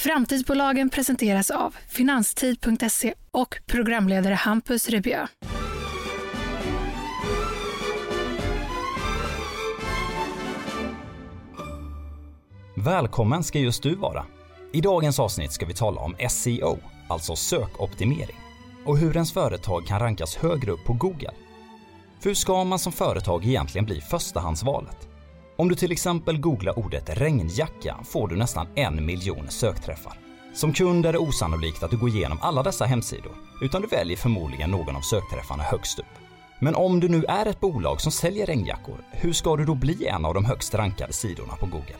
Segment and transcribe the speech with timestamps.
[0.00, 5.26] Framtidsbolagen presenteras av Finanstid.se och programledare Hampus Rebjö.
[12.76, 14.24] Välkommen ska just du vara.
[14.72, 16.78] I dagens avsnitt ska vi tala om SEO,
[17.08, 18.36] alltså sökoptimering,
[18.84, 21.30] och hur ens företag kan rankas högre upp på Google.
[22.20, 25.09] För hur ska man som företag egentligen bli förstahandsvalet?
[25.60, 30.12] Om du till exempel googlar ordet regnjacka får du nästan en miljon sökträffar.
[30.54, 34.16] Som kund är det osannolikt att du går igenom alla dessa hemsidor, utan du väljer
[34.16, 36.14] förmodligen någon av sökträffarna högst upp.
[36.60, 40.06] Men om du nu är ett bolag som säljer regnjackor, hur ska du då bli
[40.06, 41.96] en av de högst rankade sidorna på Google?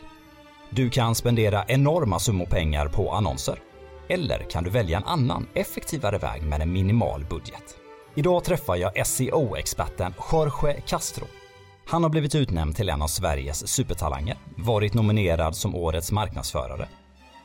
[0.69, 3.59] Du kan spendera enorma summor pengar på annonser.
[4.09, 7.75] Eller kan du välja en annan, effektivare väg med en minimal budget.
[8.15, 11.25] Idag träffar jag SEO-experten Jorge Castro.
[11.85, 16.87] Han har blivit utnämnd till en av Sveriges supertalanger, varit nominerad som årets marknadsförare,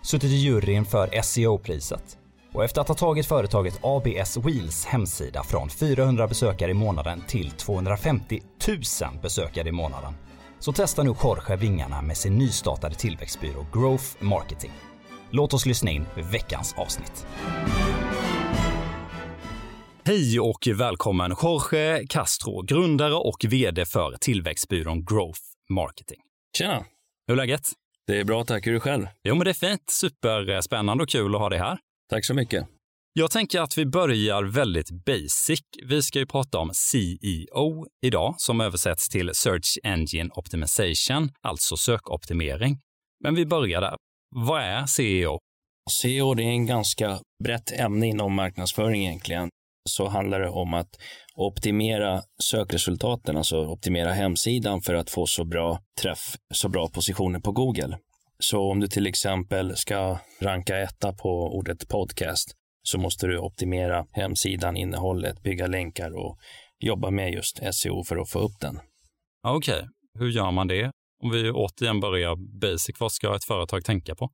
[0.02, 2.18] suttit i juryn för SEO-priset
[2.52, 7.50] och efter att ha tagit företaget ABS Wheels hemsida från 400 besökare i månaden till
[7.50, 8.78] 250 000
[9.22, 10.14] besökare i månaden
[10.58, 14.72] så testar nu Jorge vingarna med sin nystartade tillväxtbyrå Growth Marketing.
[15.30, 17.26] Låt oss lyssna in veckans avsnitt.
[20.06, 25.40] Hej och välkommen Jorge Castro, grundare och VD för tillväxtbyrån Growth
[25.70, 26.20] Marketing.
[26.58, 26.84] Tjena!
[27.26, 27.62] Hur är läget?
[28.06, 28.66] Det är bra, tack.
[28.66, 29.06] Hur är det själv?
[29.22, 29.90] Jo, men det är fint.
[29.90, 31.78] Superspännande och kul att ha dig här.
[32.10, 32.66] Tack så mycket.
[33.12, 35.60] Jag tänker att vi börjar väldigt basic.
[35.84, 42.78] Vi ska ju prata om CEO idag, som översätts till Search Engine Optimization, alltså sökoptimering.
[43.24, 43.96] Men vi börjar där.
[44.36, 45.38] Vad är CEO?
[45.90, 49.48] CEO det är en ganska brett ämne inom marknadsföring egentligen.
[49.86, 50.98] Så handlar det om att
[51.34, 57.52] optimera sökresultaten, alltså optimera hemsidan för att få så bra träff, så bra positioner på
[57.52, 57.98] Google.
[58.38, 64.06] Så om du till exempel ska ranka etta på ordet podcast så måste du optimera
[64.12, 66.38] hemsidan, innehållet, bygga länkar och
[66.78, 68.80] jobba med just SEO för att få upp den.
[69.48, 69.88] Okej, okay.
[70.18, 70.90] hur gör man det?
[71.22, 74.30] Om vi återigen börjar basic, vad ska ett företag tänka på?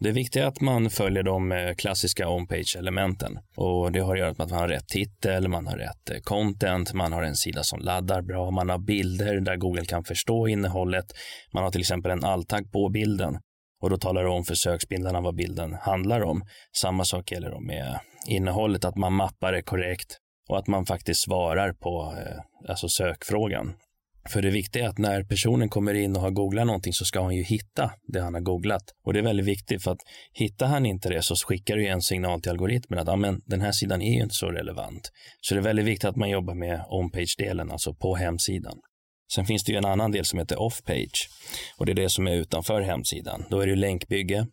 [0.00, 4.28] Det viktiga är att man följer de eh, klassiska on-page-elementen och det har att göra
[4.32, 7.62] med att man har rätt titel, man har rätt eh, content, man har en sida
[7.62, 11.06] som laddar bra, man har bilder där Google kan förstå innehållet,
[11.52, 13.38] man har till exempel en alltag på bilden
[13.82, 16.42] och då talar det om för sökspindlarna vad bilden handlar om.
[16.76, 20.18] Samma sak gäller då med innehållet, att man mappar det korrekt
[20.48, 23.74] och att man faktiskt svarar på eh, alltså sökfrågan.
[24.28, 27.22] För det viktiga är att när personen kommer in och har googlat någonting så ska
[27.22, 28.82] han ju hitta det han har googlat.
[29.04, 30.00] Och det är väldigt viktigt för att
[30.32, 33.60] hittar han inte det så skickar det ju en signal till algoritmen att ah, den
[33.60, 35.10] här sidan är ju inte så relevant.
[35.40, 38.78] Så det är väldigt viktigt att man jobbar med on-page-delen, alltså på hemsidan.
[39.34, 41.28] Sen finns det ju en annan del som heter off-page
[41.76, 43.44] och det är det som är utanför hemsidan.
[43.50, 44.46] Då är det länkbygge.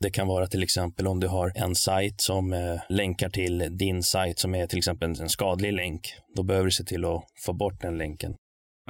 [0.00, 4.02] Det kan vara till exempel om du har en sajt som eh, länkar till din
[4.02, 6.14] sajt som är till exempel en skadlig länk.
[6.36, 8.34] Då behöver du se till att få bort den länken.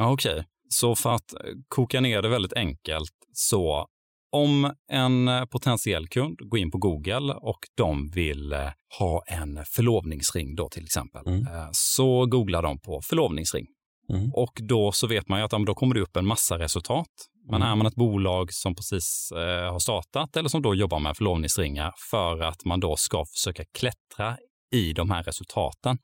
[0.01, 0.45] Okej, okay.
[0.69, 1.35] så för att
[1.69, 3.87] koka ner det väldigt enkelt så
[4.33, 8.69] om en potentiell kund går in på Google och de vill eh,
[8.99, 11.47] ha en förlovningsring då till exempel, mm.
[11.47, 13.67] Eh, så googlar de på förlovningsring.
[14.13, 14.31] Mm.
[14.35, 17.09] Och då så vet man ju att då kommer det upp en massa resultat.
[17.51, 17.69] Men mm.
[17.73, 21.93] är man ett bolag som precis eh, har startat eller som då jobbar med förlovningsringar
[22.11, 24.37] för att man då ska försöka klättra
[24.73, 25.99] i de här resultaten.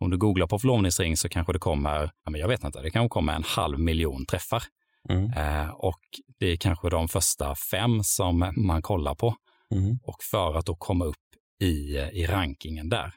[0.00, 3.32] Om du googlar på förlovningsring så kanske det kommer, jag vet inte, det kanske kommer
[3.32, 4.62] en halv miljon träffar.
[5.08, 5.32] Mm.
[5.32, 6.00] Eh, och
[6.38, 9.34] det är kanske de första fem som man kollar på.
[9.74, 9.98] Mm.
[10.02, 11.16] Och för att då komma upp
[11.62, 13.12] i, i rankingen där.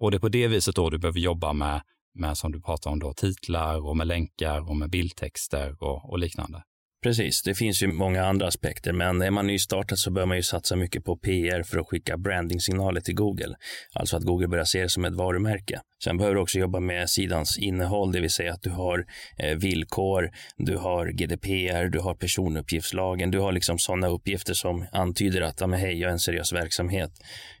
[0.00, 1.80] Och det är på det viset då du behöver jobba med
[2.16, 6.18] med som du pratar om då, titlar och med länkar och med bildtexter och, och
[6.18, 6.62] liknande.
[7.02, 10.42] Precis, det finns ju många andra aspekter, men är man nystartad så bör man ju
[10.42, 13.56] satsa mycket på PR för att skicka branding-signaler till Google.
[13.92, 15.80] Alltså att Google börjar se det som ett varumärke.
[16.04, 19.06] Sen behöver du också jobba med sidans innehåll, det vill säga att du har
[19.38, 25.40] eh, villkor, du har GDPR, du har personuppgiftslagen, du har liksom sådana uppgifter som antyder
[25.40, 27.10] att, ja, men hej, jag är en seriös verksamhet.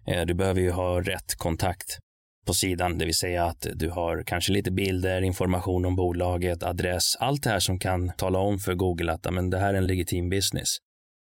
[0.06, 1.98] Eh, du behöver ju ha rätt kontakt
[2.46, 7.16] på sidan, det vill säga att du har kanske lite bilder, information om bolaget, adress,
[7.20, 9.86] allt det här som kan tala om för Google att men det här är en
[9.86, 10.76] legitim business.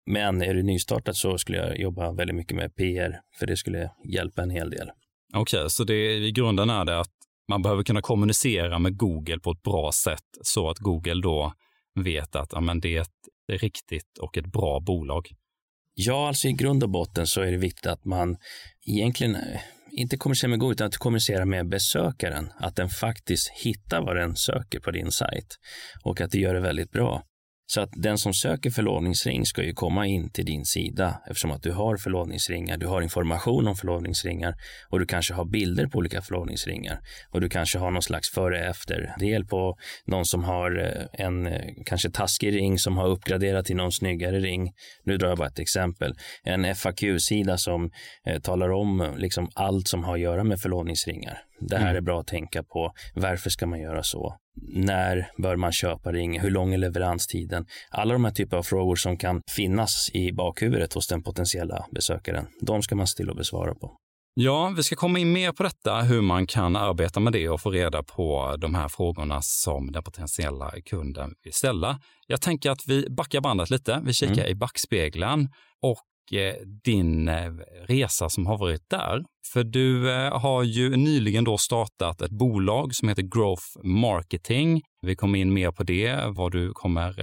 [0.06, 3.92] Men är du nystartat så skulle jag jobba väldigt mycket med PR, för det skulle
[4.14, 4.90] hjälpa en hel del.
[5.34, 7.12] Okej, okay, så det, i grunden är det att
[7.48, 11.54] man behöver kunna kommunicera med Google på ett bra sätt så att Google då
[11.96, 15.28] vet att ja, men det är ett riktigt och ett bra bolag.
[15.94, 18.38] Ja, alltså i grund och botten så är det viktigt att man
[18.86, 19.38] egentligen
[19.98, 22.50] inte kommunicera med Google, utan att kommunicera med besökaren.
[22.60, 25.48] Att den faktiskt hittar vad den söker på din sajt
[26.04, 27.24] och att det gör det väldigt bra.
[27.68, 31.64] Så att den som söker förlovningsring ska ju komma in till din sida eftersom att
[31.64, 34.56] du har förlovningsringar, du har information om förlovningsringar
[34.90, 37.00] och du kanske har bilder på olika förlovningsringar
[37.32, 41.48] och du kanske har någon slags före efter del på någon som har eh, en
[41.48, 44.74] eh, kanske taskig ring som har uppgraderat till någon snyggare ring.
[45.04, 46.14] Nu drar jag bara ett exempel.
[46.44, 47.92] En FAQ-sida som
[48.26, 51.42] eh, talar om liksom allt som har att göra med förlovningsringar.
[51.60, 51.96] Det här mm.
[51.96, 52.94] är bra att tänka på.
[53.14, 54.36] Varför ska man göra så?
[54.62, 56.40] När bör man köpa ring?
[56.40, 57.66] Hur lång är leveranstiden?
[57.90, 62.48] Alla de här typer av frågor som kan finnas i bakhuvudet hos den potentiella besökaren,
[62.62, 63.98] de ska man se till att besvara på.
[64.38, 67.62] Ja, vi ska komma in mer på detta, hur man kan arbeta med det och
[67.62, 72.00] få reda på de här frågorna som den potentiella kunden vill ställa.
[72.28, 74.02] Jag tänker att vi backar bandet lite.
[74.06, 74.48] Vi kikar mm.
[74.48, 75.50] i backspegeln
[75.82, 75.98] och
[76.84, 77.52] din eh,
[77.88, 79.24] resa som har varit där.
[79.54, 84.82] För du eh, har ju nyligen då startat ett bolag som heter Growth Marketing.
[85.02, 87.14] Vi kommer in mer på det, vad du kommer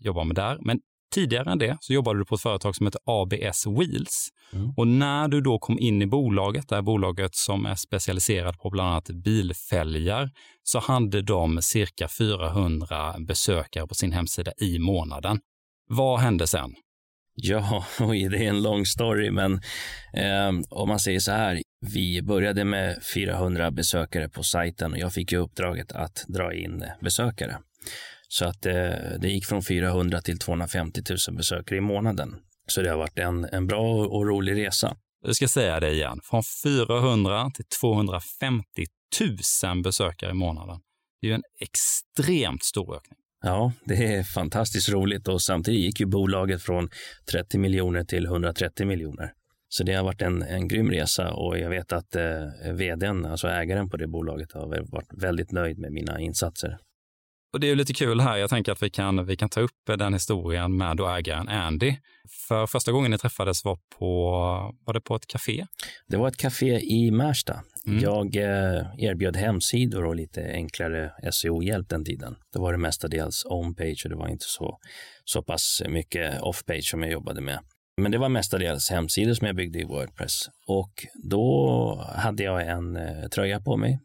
[0.00, 0.58] jobba med där.
[0.60, 0.80] Men
[1.14, 4.28] tidigare än det så jobbade du på ett företag som heter ABS Wheels.
[4.52, 4.72] Mm.
[4.76, 8.70] Och när du då kom in i bolaget, det här bolaget som är specialiserat på
[8.70, 10.30] bland annat bilfälgar,
[10.62, 15.40] så hade de cirka 400 besökare på sin hemsida i månaden.
[15.88, 16.74] Vad hände sen?
[17.36, 19.52] Ja, oj, det är en lång story, men
[20.12, 21.62] eh, om man säger så här.
[21.94, 26.82] Vi började med 400 besökare på sajten och jag fick ju uppdraget att dra in
[26.82, 27.58] eh, besökare.
[28.28, 28.74] Så att eh,
[29.20, 32.36] det gick från 400 till 250 000 besökare i månaden.
[32.66, 34.96] Så det har varit en, en bra och rolig resa.
[35.24, 36.20] Jag ska säga det igen.
[36.24, 38.64] Från 400 till 250
[39.64, 40.80] 000 besökare i månaden.
[41.20, 43.18] Det är ju en extremt stor ökning.
[43.46, 46.88] Ja, det är fantastiskt roligt och samtidigt gick ju bolaget från
[47.30, 49.32] 30 miljoner till 130 miljoner.
[49.68, 53.48] Så det har varit en, en grym resa och jag vet att eh, vdn, alltså
[53.48, 56.78] ägaren på det bolaget, har varit väldigt nöjd med mina insatser.
[57.56, 58.36] Och det är lite kul här.
[58.36, 61.96] Jag tänker att vi kan, vi kan ta upp den historien med då ägaren Andy.
[62.48, 64.30] För första gången ni träffades var på,
[64.86, 65.66] var det på ett café?
[66.08, 67.62] Det var ett café i Märsta.
[67.86, 68.02] Mm.
[68.02, 72.36] Jag eh, erbjöd hemsidor och lite enklare SEO-hjälp den tiden.
[72.52, 74.78] Det var det mestadels on-page och det var inte så,
[75.24, 77.58] så pass mycket off-page som jag jobbade med.
[78.02, 80.48] Men det var mestadels hemsidor som jag byggde i Wordpress.
[80.66, 80.92] Och
[81.30, 84.00] då hade jag en eh, tröja på mig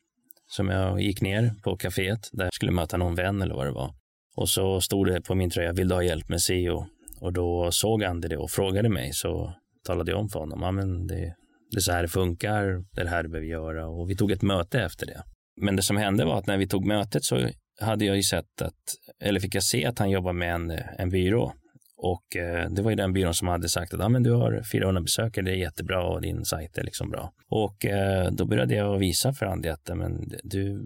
[0.52, 3.72] som jag gick ner på kaféet där jag skulle möta någon vän eller vad det
[3.72, 3.94] var.
[4.36, 6.86] Och så stod det på min tröja, vill du ha hjälp med SEO?
[7.22, 9.54] Och då såg Andy det och frågade mig så
[9.86, 11.36] talade jag om för honom, ja men det,
[11.72, 14.16] det är så här det funkar, det är det här du behöver göra och vi
[14.16, 15.24] tog ett möte efter det.
[15.62, 17.50] Men det som hände var att när vi tog mötet så
[17.82, 21.10] hade jag ju sett att, eller fick jag se att han jobbar med en, en
[21.10, 21.54] byrå
[22.02, 24.64] och eh, det var ju den byrån som hade sagt att ah, men du har
[24.72, 27.34] 400 besökare, det är jättebra och din sajt är liksom bra.
[27.50, 30.82] Och eh, då började jag visa för Andy att men, du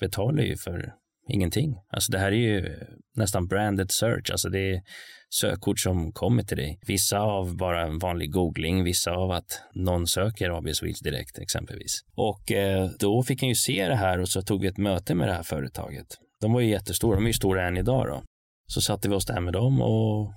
[0.00, 0.94] betalar ju för
[1.28, 1.76] ingenting.
[1.90, 2.78] Alltså det här är ju
[3.14, 4.82] nästan branded search, alltså det är
[5.30, 6.78] sökord som kommer till dig.
[6.86, 12.00] Vissa av bara en vanlig googling, vissa av att någon söker AB Swedish direkt exempelvis.
[12.14, 15.14] Och eh, då fick han ju se det här och så tog vi ett möte
[15.14, 16.06] med det här företaget.
[16.40, 18.22] De var ju jättestora, de är ju stora än idag då.
[18.66, 20.32] Så satte vi oss där med dem och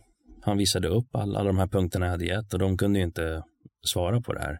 [0.46, 3.06] han visade upp alla, alla de här punkterna jag hade gett och de kunde ju
[3.06, 3.44] inte
[3.88, 4.58] svara på det här.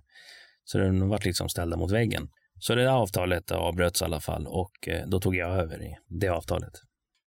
[0.64, 2.28] Så de var liksom ställda mot väggen.
[2.60, 5.96] Så det där avtalet avbröts i alla fall och eh, då tog jag över i
[6.20, 6.74] det avtalet.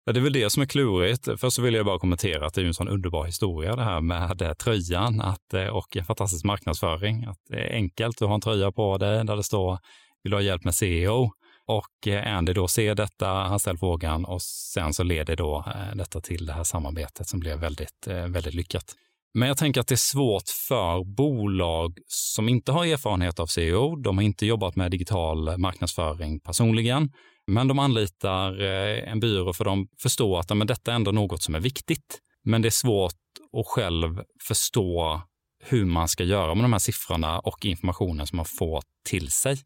[0.04, 1.28] Ja, det är väl det som är klurigt.
[1.40, 4.00] Först så vill jag bara kommentera att det är en sån underbar historia det här
[4.00, 7.24] med tröjan att, eh, och fantastisk marknadsföring.
[7.24, 9.78] Att det är enkelt, du har en tröja på dig där det står
[10.26, 11.30] vill du ha hjälp med SEO?
[11.66, 15.96] Och eh, Andy då ser detta, han ställer frågan och sen så leder då eh,
[15.96, 18.94] detta till det här samarbetet som blev väldigt, eh, väldigt lyckat.
[19.34, 23.96] Men jag tänker att det är svårt för bolag som inte har erfarenhet av CEO,
[23.96, 27.12] De har inte jobbat med digital marknadsföring personligen,
[27.46, 31.54] men de anlitar en byrå för de förstår att men detta är ändå något som
[31.54, 32.20] är viktigt.
[32.44, 33.12] Men det är svårt
[33.60, 35.22] att själv förstå
[35.64, 39.58] hur man ska göra med de här siffrorna och informationen som man får till sig.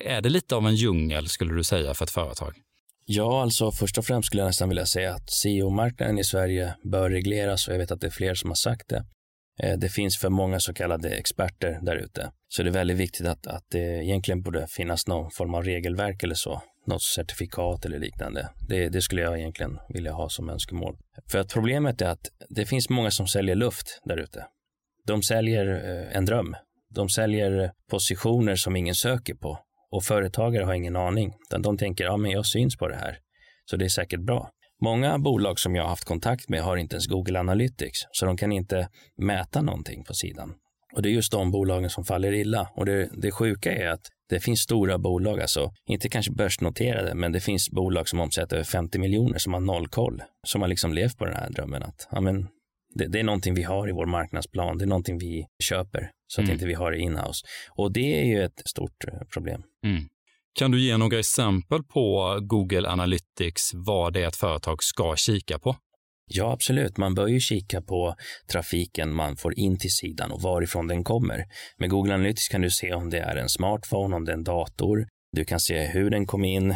[0.00, 2.54] Är det lite av en djungel skulle du säga för ett företag?
[3.06, 7.10] Ja, alltså först och främst skulle jag nästan vilja säga att CEO-marknaden i Sverige bör
[7.10, 9.04] regleras och jag vet att det är fler som har sagt det.
[9.62, 12.30] Eh, det finns för många så kallade experter där ute.
[12.48, 16.22] Så det är väldigt viktigt att, att det egentligen borde finnas någon form av regelverk
[16.22, 16.62] eller så.
[16.86, 18.48] Något certifikat eller liknande.
[18.68, 20.96] Det, det skulle jag egentligen vilja ha som önskemål.
[21.30, 24.46] För att problemet är att det finns många som säljer luft där ute.
[25.06, 26.56] De säljer eh, en dröm.
[26.94, 29.58] De säljer positioner som ingen söker på
[29.94, 33.18] och företagare har ingen aning, utan de tänker, ja men jag syns på det här,
[33.70, 34.50] så det är säkert bra.
[34.82, 38.36] Många bolag som jag har haft kontakt med har inte ens Google Analytics, så de
[38.36, 40.54] kan inte mäta någonting på sidan.
[40.94, 42.68] Och det är just de bolagen som faller illa.
[42.76, 47.32] Och det, det sjuka är att det finns stora bolag, alltså inte kanske börsnoterade, men
[47.32, 50.92] det finns bolag som omsätter över 50 miljoner som har noll koll, som har liksom
[50.92, 52.48] levt på den här drömmen att ja, men
[52.94, 56.40] det, det, är någonting vi har i vår marknadsplan, det är någonting vi köper så
[56.40, 56.54] att mm.
[56.54, 57.46] inte vi har det inhouse.
[57.70, 59.62] Och det är ju ett stort eh, problem.
[59.84, 60.02] Mm.
[60.58, 65.58] Kan du ge några exempel på Google Analytics, vad det är ett företag ska kika
[65.58, 65.76] på?
[66.26, 66.96] Ja, absolut.
[66.96, 68.14] Man bör ju kika på
[68.52, 71.44] trafiken man får in till sidan och varifrån den kommer.
[71.78, 74.44] Med Google Analytics kan du se om det är en smartphone, om det är en
[74.44, 75.06] dator.
[75.32, 76.74] Du kan se hur den kom in.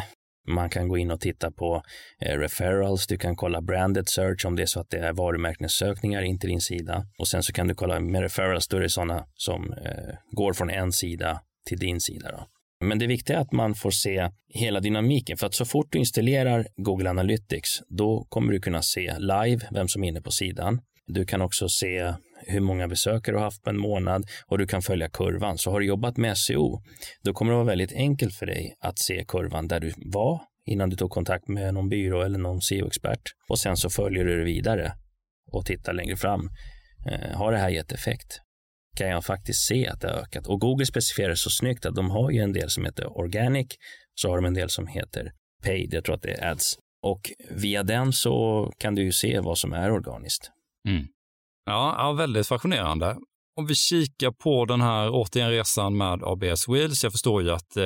[0.49, 1.83] Man kan gå in och titta på
[2.21, 3.07] eh, referrals.
[3.07, 6.49] Du kan kolla branded search om det är så att det är varumärkessökningar in till
[6.49, 7.05] din sida.
[7.19, 10.53] Och sen så kan du kolla med referrals, då är det sådana som eh, går
[10.53, 12.31] från en sida till din sida.
[12.31, 12.47] Då.
[12.85, 15.99] Men det viktiga är att man får se hela dynamiken för att så fort du
[15.99, 20.81] installerar Google Analytics då kommer du kunna se live vem som är inne på sidan.
[21.07, 22.13] Du kan också se
[22.47, 25.57] hur många besökare du har haft på en månad och du kan följa kurvan.
[25.57, 26.81] Så har du jobbat med SEO,
[27.23, 30.89] då kommer det vara väldigt enkelt för dig att se kurvan där du var innan
[30.89, 34.43] du tog kontakt med någon byrå eller någon SEO-expert och sen så följer du det
[34.43, 34.93] vidare
[35.51, 36.49] och tittar längre fram.
[37.11, 38.41] Eh, har det här gett effekt?
[38.99, 40.47] kan jag faktiskt se att det har ökat.
[40.47, 43.67] Och Google specificerar så snyggt att de har ju en del som heter organic,
[44.15, 45.31] så har de en del som heter
[45.63, 46.77] paid, jag tror att det är ads.
[47.01, 50.51] Och via den så kan du ju se vad som är organiskt.
[50.87, 51.07] Mm.
[51.65, 53.17] Ja, ja, väldigt fascinerande.
[53.55, 57.03] Om vi kikar på den här återigen resan med ABS Wheels.
[57.03, 57.83] Jag förstår ju att eh,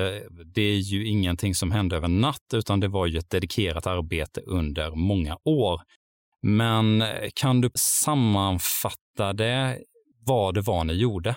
[0.55, 4.41] det är ju ingenting som hände över natt, utan det var ju ett dedikerat arbete
[4.41, 5.81] under många år.
[6.41, 7.69] Men eh, kan du
[8.03, 9.79] sammanfatta det
[10.25, 11.35] vad det var ni gjorde.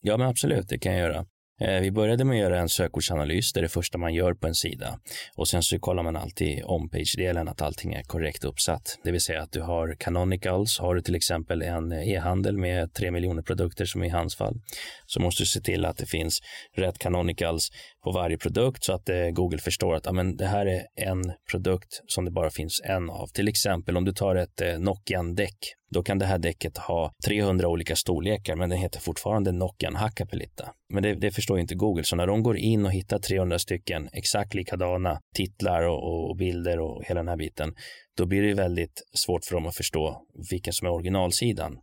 [0.00, 1.26] Ja, men absolut, det kan jag göra.
[1.60, 4.46] Eh, vi började med att göra en sökordsanalys, det är det första man gör på
[4.46, 4.98] en sida.
[5.36, 8.98] Och sen så kollar man alltid on-page-delen, att allting är korrekt uppsatt.
[9.04, 13.10] Det vill säga att du har canonicals, har du till exempel en e-handel med tre
[13.10, 14.60] miljoner produkter som i hans fall,
[15.06, 16.40] så måste du se till att det finns
[16.76, 17.70] rätt canonicals
[18.04, 22.02] på varje produkt så att eh, Google förstår att amen, det här är en produkt
[22.06, 23.26] som det bara finns en av.
[23.26, 25.58] Till exempel om du tar ett eh, Nokian-däck,
[25.90, 30.72] då kan det här däcket ha 300 olika storlekar, men den heter fortfarande Nokian Hakkapeliitta.
[30.92, 34.08] Men det, det, förstår inte Google, så när de går in och hittar 300 stycken
[34.12, 37.74] exakt likadana titlar och, och bilder och hela den här biten,
[38.16, 41.78] då blir det väldigt svårt för dem att förstå vilken som är originalsidan.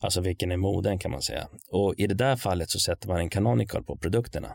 [0.00, 1.48] Alltså vilken är moden kan man säga.
[1.72, 4.54] Och i det där fallet så sätter man en canonical på produkterna.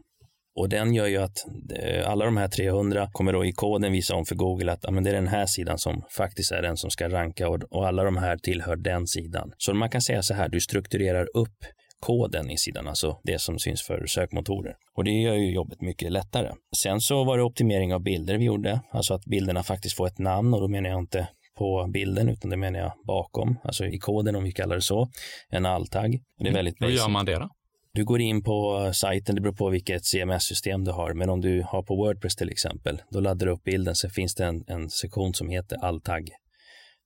[0.55, 1.38] Och den gör ju att
[1.79, 5.03] eh, alla de här 300 kommer då i koden visa om för Google att men
[5.03, 8.17] det är den här sidan som faktiskt är den som ska ranka och, alla de
[8.17, 9.51] här tillhör den sidan.
[9.58, 11.58] Så man kan säga så här, du strukturerar upp
[12.00, 14.75] koden i sidan, alltså det som syns för sökmotorer.
[14.98, 16.51] Och det gör ju jobbet mycket lättare.
[16.77, 20.20] Sen så var det optimering av bilder vi gjorde, alltså att bilderna faktiskt får ett
[20.20, 21.27] namn och då menar jag inte
[21.58, 25.10] på bilden, utan det menar jag bakom, alltså i koden om vi kallar det så,
[25.50, 26.12] en alltagg.
[26.38, 26.53] Det är mm.
[26.53, 26.93] väldigt basic.
[26.93, 27.50] Hur gör man det då?
[27.93, 31.63] Du går in på sajten, det beror på vilket CMS-system du har, men om du
[31.67, 34.89] har på Wordpress till exempel, då laddar du upp bilden, så finns det en, en
[34.89, 36.29] sektion som heter all tagg.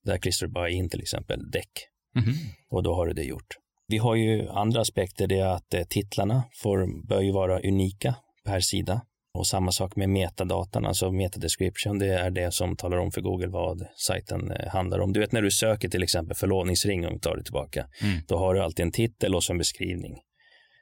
[0.06, 1.72] Där klistrar du bara in till exempel däck
[2.16, 2.36] mm -hmm.
[2.70, 3.58] och då har du det gjort.
[3.88, 8.16] Vi har ju andra aspekter, det är att eh, titlarna får, bör ju vara unika
[8.46, 9.02] per sida.
[9.34, 13.48] Och samma sak med metadatan, alltså metadescription, det är det som talar om för Google
[13.48, 15.14] vad sajten eh, handlar om.
[15.14, 18.20] Du vet när du söker till exempel förlovningsring, om du tar det tillbaka, mm.
[18.28, 20.16] då har du alltid en titel och så en beskrivning.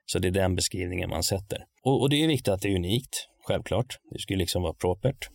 [0.06, 1.66] Så det är den beskrivningen man sätter.
[1.84, 3.98] Och, och det är viktigt att det är unikt, självklart.
[4.12, 5.30] Det skulle liksom vara propert.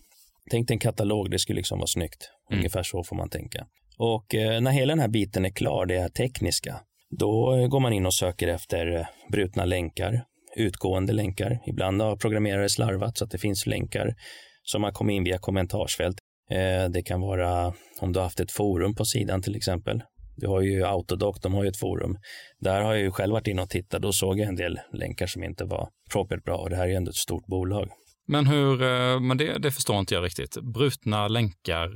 [0.51, 2.29] Tänk dig en katalog, det skulle liksom vara snyggt.
[2.49, 2.59] Mm.
[2.59, 3.67] Ungefär så får man tänka.
[3.97, 7.79] Och eh, när hela den här biten är klar, det är tekniska, då eh, går
[7.79, 10.23] man in och söker efter eh, brutna länkar,
[10.55, 11.59] utgående länkar.
[11.65, 14.15] Ibland har programmerare slarvat så att det finns länkar
[14.63, 16.17] som har kommit in via kommentarsfält.
[16.51, 20.01] Eh, det kan vara om du har haft ett forum på sidan till exempel.
[20.39, 22.17] Du har ju Autodoc, de har ju ett forum.
[22.59, 24.01] Där har jag ju själv varit inne och tittat.
[24.01, 26.87] Då såg jag en del länkar som inte var propert bra och det här är
[26.87, 27.89] ju ändå ett stort bolag.
[28.27, 30.57] Men hur, eh, men det, det förstår inte jag riktigt.
[30.61, 31.89] Brutna länkar,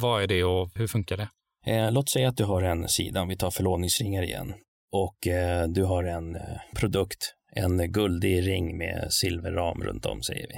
[0.00, 1.28] vad är det och hur funkar det?
[1.66, 4.54] Eh, låt säga att du har en sida, om vi tar förlovningsringar igen,
[4.92, 6.42] och eh, du har en eh,
[6.76, 10.54] produkt, en guldig ring med silverram runt om, säger vi.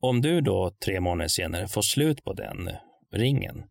[0.00, 2.70] Om du då tre månader senare får slut på den
[3.12, 3.62] ringen,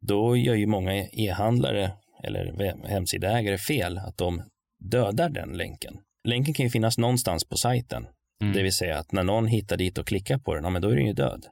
[0.00, 1.92] då gör ju många e-handlare
[2.24, 4.42] eller hemsidaägare fel att de
[4.90, 5.94] dödar den länken.
[6.28, 8.06] Länken kan ju finnas någonstans på sajten,
[8.42, 8.54] mm.
[8.54, 10.88] det vill säga att när någon hittar dit och klickar på den, ja, men då
[10.88, 11.46] är den ju död.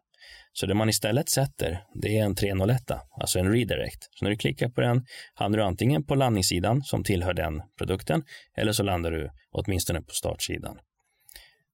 [0.53, 4.09] Så det man istället sätter, det är en 301, alltså en redirect.
[4.11, 8.23] Så när du klickar på den hamnar du antingen på landningssidan som tillhör den produkten
[8.57, 10.79] eller så landar du åtminstone på startsidan.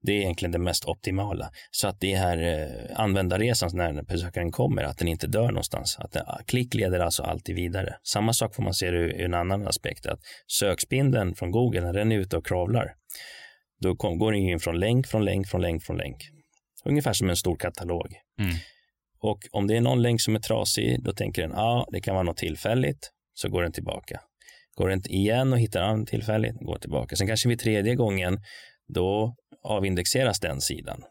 [0.02, 1.50] Det är egentligen det mest optimala.
[1.70, 5.96] Så att det här eh, användarresan när besökaren kommer, att den inte dör någonstans.
[5.98, 7.96] Att den, klick leder alltså alltid vidare.
[8.02, 12.12] Samma sak får man se ur en annan aspekt, att sökspindeln från Google, när den
[12.12, 12.94] är ute och kravlar,
[13.80, 16.16] då kom, går den in från länk, från länk, från länk, från länk.
[16.84, 18.06] Ungefär som en stor katalog.
[18.40, 18.54] Mm.
[19.20, 22.00] Och om det är någon länk som är trasig, då tänker den, ja, ah, det
[22.00, 24.20] kan vara något tillfälligt, så går den tillbaka.
[24.76, 27.16] Går den igen och hittar en tillfälligt, går tillbaka.
[27.16, 28.38] Sen kanske vid tredje gången,
[28.94, 31.04] då avindexeras den sidan.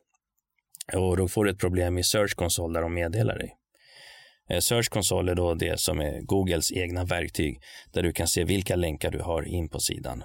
[0.93, 3.55] Och då får du ett problem i Search Console där de meddelar dig.
[4.49, 7.61] Eh, Search Console är då det som är Googles egna verktyg
[7.93, 10.23] där du kan se vilka länkar du har in på sidan.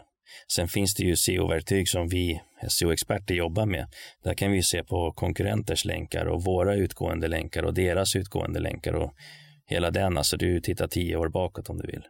[0.55, 3.87] Sen finns det ju SEO-verktyg som vi SEO-experter jobbar med.
[4.25, 8.93] Där kan vi se på konkurrenters länkar och våra utgående länkar och deras utgående länkar
[8.93, 9.15] och
[9.67, 10.19] hela den.
[10.19, 12.03] Alltså du tittar tio år bakåt om du vill.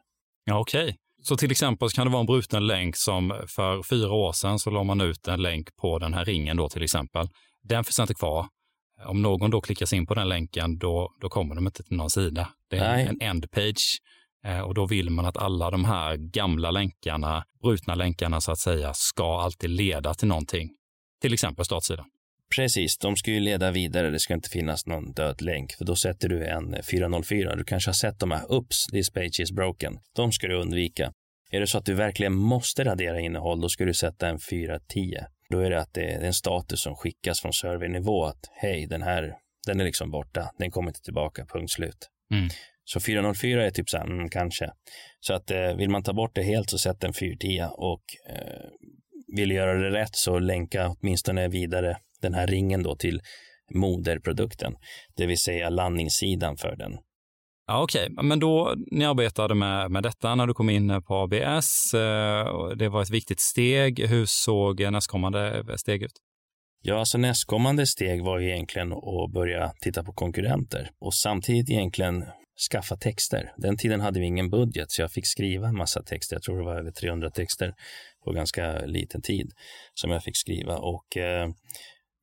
[0.44, 0.82] Ja, okej.
[0.82, 0.94] Okay.
[1.22, 4.70] Så till exempel kan det vara en bruten länk som för fyra år sedan så
[4.70, 7.28] la man ut en länk på den här ringen då till exempel.
[7.62, 8.46] Den finns inte kvar.
[9.06, 12.10] Om någon då klickas in på den länken, då, då kommer de inte till någon
[12.10, 12.48] sida.
[12.70, 13.06] Det är Nej.
[13.06, 13.98] en endpage
[14.46, 18.58] eh, och då vill man att alla de här gamla länkarna, brutna länkarna så att
[18.58, 20.68] säga, ska alltid leda till någonting.
[21.20, 22.06] Till exempel startsidan.
[22.56, 24.10] Precis, de ska ju leda vidare.
[24.10, 27.56] Det ska inte finnas någon död länk, för då sätter du en 404.
[27.56, 29.98] Du kanske har sett de här Oops, this page is broken.
[30.16, 31.12] De ska du undvika.
[31.50, 35.18] Är det så att du verkligen måste radera innehåll, då ska du sätta en 410.
[35.50, 39.02] Då är det att det är en status som skickas från servernivå att hej, den
[39.02, 39.34] här,
[39.66, 40.52] den är liksom borta.
[40.58, 42.08] Den kommer inte tillbaka, punkt slut.
[42.30, 42.48] Mm.
[42.84, 44.70] Så 404 är typ så här, mm, kanske.
[45.20, 48.68] Så att eh, vill man ta bort det helt så sätt en 410 och eh,
[49.36, 53.20] vill göra det rätt så länka åtminstone vidare den här ringen då till
[53.74, 54.74] moderprodukten,
[55.16, 56.92] det vill säga landningssidan för den.
[57.66, 58.24] Ja, Okej, okay.
[58.24, 62.88] men då ni arbetade med, med detta när du kom in på ABS, eh, det
[62.88, 64.06] var ett viktigt steg.
[64.06, 66.12] Hur såg nästkommande steg ut?
[66.84, 72.24] Ja, alltså nästkommande steg var ju egentligen att börja titta på konkurrenter och samtidigt egentligen
[72.70, 73.52] skaffa texter.
[73.56, 76.36] Den tiden hade vi ingen budget så jag fick skriva en massa texter.
[76.36, 77.74] Jag tror det var över 300 texter
[78.24, 79.52] på ganska liten tid
[79.94, 81.48] som jag fick skriva och eh,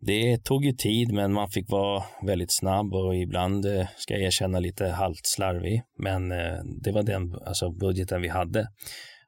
[0.01, 4.23] det tog ju tid, men man fick vara väldigt snabb och ibland, eh, ska jag
[4.23, 5.81] erkänna, lite halvt slarvig.
[5.97, 8.67] Men eh, det var den alltså budgeten vi hade.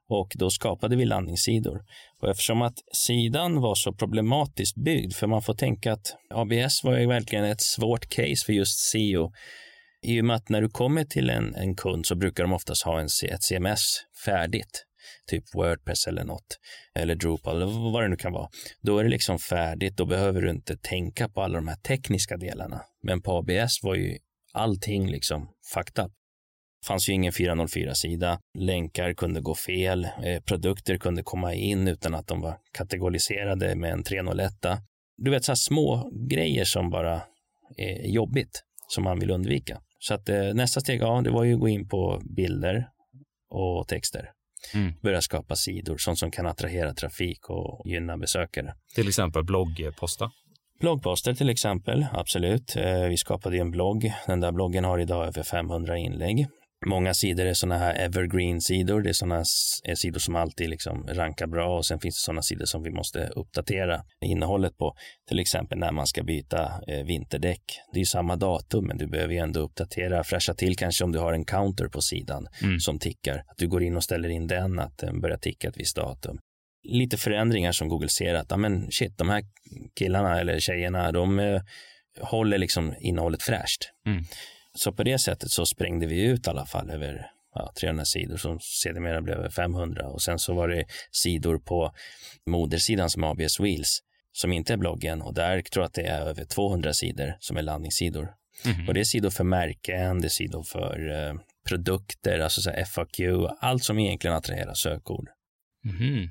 [0.08, 1.80] Och då skapade vi landningssidor.
[2.20, 6.98] Och eftersom att sidan var så problematiskt byggd, för man får tänka att ABS var
[6.98, 9.32] ju verkligen ett svårt case för just SEO.
[10.02, 12.82] I och med att när du kommer till en, en kund så brukar de oftast
[12.82, 14.86] ha en, ett CMS färdigt
[15.26, 16.58] typ Wordpress eller något,
[16.94, 18.48] eller Drupal eller vad det nu kan vara.
[18.80, 22.36] Då är det liksom färdigt, då behöver du inte tänka på alla de här tekniska
[22.36, 22.80] delarna.
[23.02, 24.18] Men på ABS var ju
[24.52, 26.12] allting liksom fucked up.
[26.86, 32.26] Fanns ju ingen 404-sida, länkar kunde gå fel, eh, produkter kunde komma in utan att
[32.26, 34.52] de var kategoriserade med en 301.
[35.16, 37.22] Du vet, så här små grejer som bara
[37.76, 39.80] är jobbigt, som man vill undvika.
[39.98, 42.88] Så att eh, nästa steg, ja, det var ju att gå in på bilder
[43.50, 44.30] och texter.
[44.74, 44.92] Mm.
[45.02, 48.74] Börja skapa sidor, sånt som kan attrahera trafik och gynna besökare.
[48.94, 50.30] Till exempel bloggposta?
[50.80, 52.76] Bloggposter till exempel, absolut.
[52.76, 54.12] Eh, vi skapade en blogg.
[54.26, 56.46] Den där bloggen har idag över 500 inlägg.
[56.86, 59.02] Många sidor är sådana här evergreen-sidor.
[59.02, 59.44] Det är sådana
[59.94, 63.26] sidor som alltid liksom rankar bra och sen finns det sådana sidor som vi måste
[63.26, 64.94] uppdatera innehållet på.
[65.28, 67.62] Till exempel när man ska byta eh, vinterdäck.
[67.92, 71.18] Det är samma datum, men du behöver ju ändå uppdatera, fräscha till kanske om du
[71.18, 72.80] har en counter på sidan mm.
[72.80, 73.38] som tickar.
[73.38, 76.38] Att du går in och ställer in den, att den börjar ticka ett visst datum.
[76.84, 79.42] Lite förändringar som Google ser att, ja men shit, de här
[79.98, 81.62] killarna eller tjejerna, de eh,
[82.20, 83.90] håller liksom innehållet fräscht.
[84.06, 84.24] Mm.
[84.74, 88.36] Så på det sättet så sprängde vi ut i alla fall över ja, 300 sidor
[88.36, 91.94] som sedermera blev över 500 och sen så var det sidor på
[92.46, 96.20] modersidan som ABS Wheels som inte är bloggen och där tror jag att det är
[96.20, 98.34] över 200 sidor som är landningssidor.
[98.64, 98.88] Mm.
[98.88, 101.34] Och det är sidor för märken, det är sidor för eh,
[101.68, 103.20] produkter, alltså så FAQ,
[103.60, 105.28] allt som egentligen attraherar sökord.
[105.84, 106.28] Mm.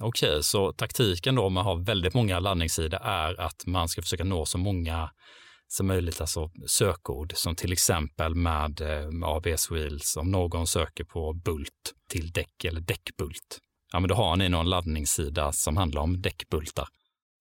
[0.00, 4.02] Okej, okay, så taktiken då med att ha väldigt många landningssidor är att man ska
[4.02, 5.10] försöka nå så många
[5.68, 11.32] som möjligt, alltså sökord som till exempel med eh, ABS Wheels, om någon söker på
[11.44, 13.58] bult till däck eller däckbult.
[13.92, 16.86] Ja, men då har ni någon laddningssida som handlar om däckbultar.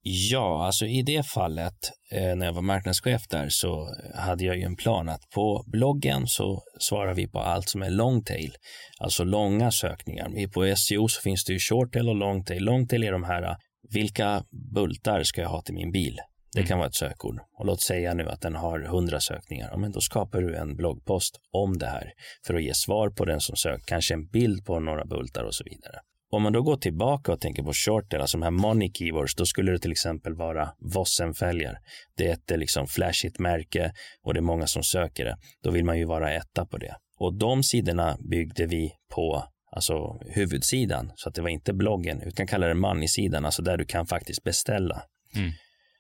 [0.02, 4.64] Ja, alltså i det fallet eh, när jag var marknadschef där så hade jag ju
[4.64, 8.52] en plan att på bloggen så svarar vi på allt som är long tail,
[9.00, 10.48] alltså långa sökningar.
[10.48, 12.64] På SEO så finns det ju short tail och long tail.
[12.64, 13.56] Long tail är de här, eh,
[13.94, 16.18] vilka bultar ska jag ha till min bil?
[16.54, 16.78] Det kan mm.
[16.78, 17.40] vara ett sökord.
[17.58, 19.70] Och låt säga nu att den har 100 sökningar.
[19.72, 22.14] Ja, men då skapar du en bloggpost om det här
[22.48, 25.56] för att ge svar på den som söker, kanske en bild på några bultar och
[25.56, 26.00] så vidare.
[26.30, 29.46] Om man då går tillbaka och tänker på shorter, alltså de här money keywords, då
[29.46, 31.78] skulle det till exempel vara Vossen-fälgar.
[32.18, 33.92] Det är ett eh, liksom flashigt märke
[34.24, 35.38] och det är många som söker det.
[35.64, 36.96] Då vill man ju vara etta på det.
[37.18, 42.48] Och de sidorna byggde vi på alltså huvudsidan, så att det var inte bloggen, utan
[42.48, 45.02] kalla det money-sidan, alltså där du kan faktiskt beställa.
[45.36, 45.52] Mm.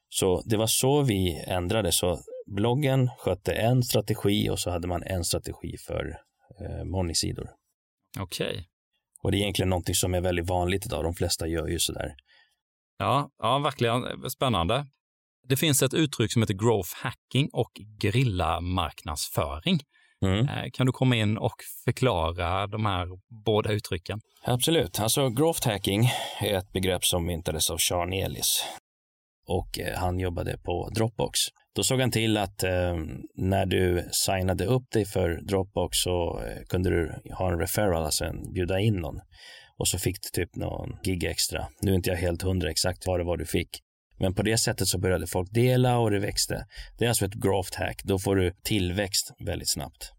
[0.10, 1.91] Så det var så vi ändrade.
[1.91, 2.20] Så
[2.56, 6.17] bloggen skötte en strategi och så hade man en strategi för
[6.62, 7.50] eh, money-sidor.
[8.20, 8.67] Okej.
[9.24, 11.04] Och det är egentligen någonting som är väldigt vanligt idag.
[11.04, 12.15] De flesta gör ju sådär.
[12.98, 14.86] Ja, ja, verkligen spännande.
[15.48, 19.80] Det finns ett uttryck som heter growth hacking och grillamarknadsföring.
[20.26, 20.48] Mm.
[20.48, 23.08] Eh, Kan du komma in och förklara de här
[23.46, 24.20] båda uttrycken?
[24.43, 25.00] Absolut.
[25.00, 26.10] Alltså growth hacking
[26.41, 28.63] är ett begrepp som myntades av Sean Ellis
[29.47, 31.39] och eh, han jobbade på Dropbox.
[31.75, 32.95] Då såg han till att eh,
[33.36, 38.25] när du signade upp dig för Dropbox så eh, kunde du ha en referral, alltså
[38.25, 39.19] en, bjuda in någon
[39.77, 41.67] och så fick du typ någon gig extra.
[41.81, 43.69] Nu är inte jag helt hundra exakt vad det var du fick.
[44.19, 46.65] Men på det sättet så började folk dela och det växte.
[46.97, 48.01] Det är alltså ett growth hack.
[48.03, 50.12] Då får du tillväxt väldigt snabbt.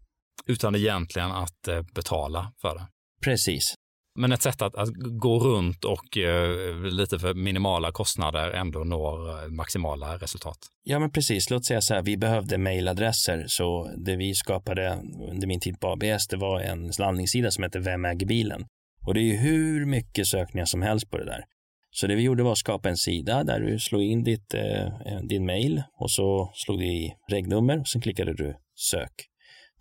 [0.47, 2.87] Utan egentligen att eh, betala för det.
[3.23, 3.75] Precis.
[4.15, 9.29] Men ett sätt att, att gå runt och eh, lite för minimala kostnader ändå når
[9.29, 10.57] eh, maximala resultat.
[10.83, 11.49] Ja, men precis.
[11.49, 15.87] Låt säga så här, vi behövde mejladresser, så det vi skapade under min tid på
[15.87, 18.65] ABS, det var en landningssida som heter Vem äger bilen?
[19.07, 21.43] Och det är ju hur mycket sökningar som helst på det där.
[21.91, 24.85] Så det vi gjorde var att skapa en sida där du slog in ditt, eh,
[24.85, 29.11] eh din mail och så slog du i regnummer och sen klickade du sök.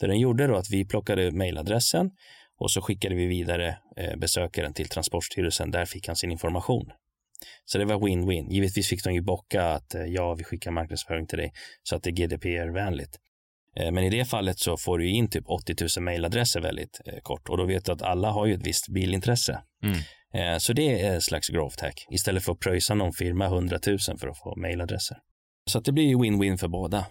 [0.01, 2.11] Det den gjorde då att vi plockade mejladressen
[2.59, 5.71] och så skickade vi vidare eh, besökaren till Transportstyrelsen.
[5.71, 6.93] Där fick han sin information.
[7.65, 8.51] Så det var win-win.
[8.51, 12.03] Givetvis fick de ju bocka att eh, ja, vi skickar marknadsföring till dig så att
[12.03, 13.19] det är GDPR-vänligt.
[13.77, 17.49] Eh, Men i det fallet så får du in typ 80 000 mejladresser väldigt kort
[17.49, 19.61] och då vet du att alla har ju ett visst bilintresse.
[19.83, 19.99] Mm.
[20.61, 23.99] Så det är ett slags growth hack istället för att pröjsa någon firma 100 000
[23.99, 25.17] för att få mejladresser.
[25.71, 27.07] Så att det blir ju win-win för båda.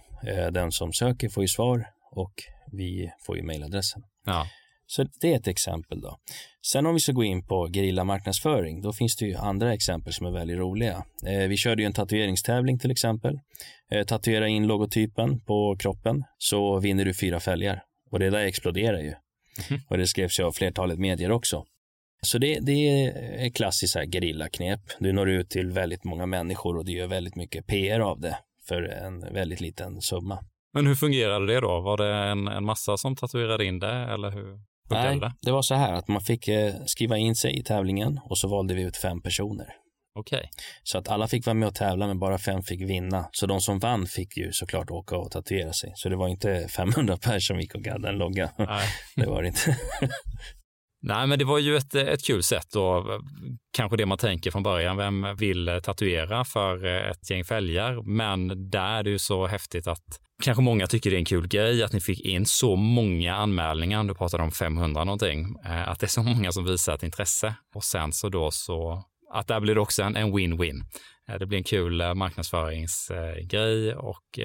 [0.52, 2.34] Den som söker får ju svar och
[2.72, 4.04] vi får ju mejladressen.
[4.26, 4.48] Ja.
[4.88, 6.18] Så det är ett exempel då.
[6.72, 10.26] Sen om vi ska gå in på gerillamarknadsföring, då finns det ju andra exempel som
[10.26, 11.06] är väldigt roliga.
[11.28, 13.40] Eh, vi körde ju en tatueringstävling till exempel.
[13.92, 17.84] Eh, tatuera in logotypen på kroppen så vinner du fyra fälgar.
[18.12, 19.14] Och det där exploderar ju.
[19.70, 19.82] Mhm.
[19.90, 21.66] Och det skrevs ju av flertalet medier också.
[22.22, 23.06] Så det, det
[23.46, 24.80] är klassiskt så här gerillaknep.
[25.00, 28.38] Du når ut till väldigt många människor och du gör väldigt mycket PR av det
[28.68, 30.40] för en väldigt liten summa.
[30.74, 31.82] Men hur fungerade det då?
[31.82, 35.34] Var det en, en massa som tatuerade in det eller hur Nej, det?
[35.42, 38.48] det var så här att man fick eh, skriva in sig i tävlingen och så
[38.48, 39.68] valde vi ut fem personer.
[40.20, 40.50] Okej.
[40.84, 43.30] Så att alla fick vara med och tävla men bara fem fick vinna.
[43.32, 45.92] Så de som vann fick ju såklart åka och tatuera sig.
[45.96, 48.50] Så det var inte 500 personer som gick och gaddade en logga.
[48.58, 48.88] Nej.
[49.16, 49.78] Det var det inte.
[51.02, 53.06] Nej, men det var ju ett, ett kul sätt och
[53.78, 54.98] kanske det man tänker från början.
[54.98, 58.02] Vem vill tatuera för ett gäng fälgar?
[58.04, 61.48] Men där är det ju så häftigt att kanske många tycker det är en kul
[61.48, 64.04] grej att ni fick in så många anmälningar.
[64.04, 65.56] Du pratade om 500 någonting.
[65.66, 69.04] Eh, att det är så många som visar ett intresse och sen så då så
[69.34, 70.82] att där blir det också en win-win.
[71.30, 74.40] Eh, det blir en kul eh, marknadsföringsgrej och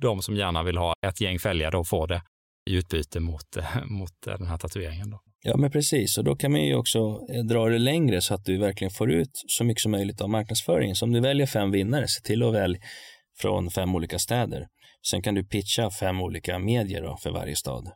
[0.00, 2.22] de som gärna vill ha ett gäng fälgar då får det
[2.70, 3.56] i utbyte mot,
[3.86, 5.10] mot den här tatueringen.
[5.10, 5.20] Då.
[5.44, 6.18] Ja, men precis.
[6.18, 9.30] Och då kan man ju också dra det längre så att du verkligen får ut
[9.46, 10.96] så mycket som möjligt av marknadsföringen.
[10.96, 12.80] Så om du väljer fem vinnare, se till att välja
[13.40, 14.66] från fem olika städer.
[15.10, 17.90] Sen kan du pitcha fem olika medier då för varje stad.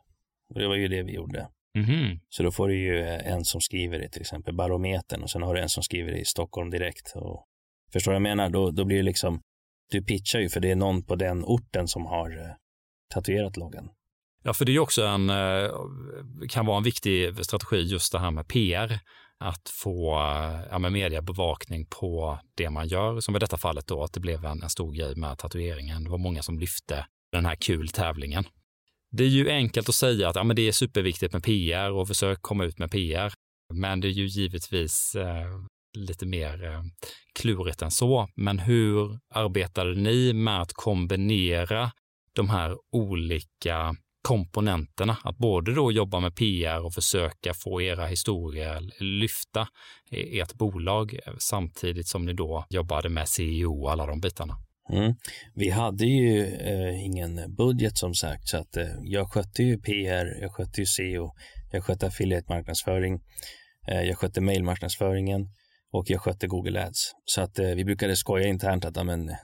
[0.53, 1.47] Och det var ju det vi gjorde.
[1.77, 2.19] Mhm.
[2.29, 5.41] Så då får du ju eh, en som skriver i till exempel Barometern och sen
[5.41, 7.13] har du en som skriver i Stockholm direkt.
[7.15, 7.45] Och,
[7.93, 8.49] förstår du vad jag menar?
[8.49, 9.41] Då, då blir det liksom,
[9.91, 12.53] du pitchar ju för det är någon på den orten som har eh,
[13.13, 13.89] tatuerat loggan.
[14.43, 15.69] Ja, för det är ju också en, eh,
[16.49, 18.99] kan vara en viktig strategi just det här med PR.
[19.43, 20.13] Att få
[20.71, 24.45] ja, med mediebevakning på det man gör, som i detta fallet då att det blev
[24.45, 26.03] en, en stor grej med tatueringen.
[26.03, 28.43] Det var många som lyfte den här kul tävlingen.
[29.11, 32.07] Det är ju enkelt att säga att ja, men det är superviktigt med PR och
[32.07, 33.33] försök komma ut med PR.
[33.73, 35.47] Men det är ju givetvis eh,
[35.97, 36.83] lite mer eh,
[37.39, 38.29] klurigt än så.
[38.35, 41.91] Men hur arbetade ni med att kombinera
[42.33, 45.17] de här olika komponenterna.
[45.23, 49.67] Att både då jobba med PR och försöka få era historier lyfta
[50.11, 54.57] e-, ert bolag eh, samtidigt som ni då jobbade med CEO och alla de bitarna.
[54.89, 55.13] Mm.
[55.55, 60.41] Vi hade ju eh, ingen budget som sagt, så att eh, jag skötte ju PR,
[60.41, 61.31] jag skötte ju SEO,
[61.71, 63.19] jag skötte affiliate-marknadsföring,
[63.87, 65.41] eh, jag skötte mailmarknadsföringen
[65.91, 67.11] och jag skötte Google Ads.
[67.25, 68.97] Så att eh, vi brukade skoja internt att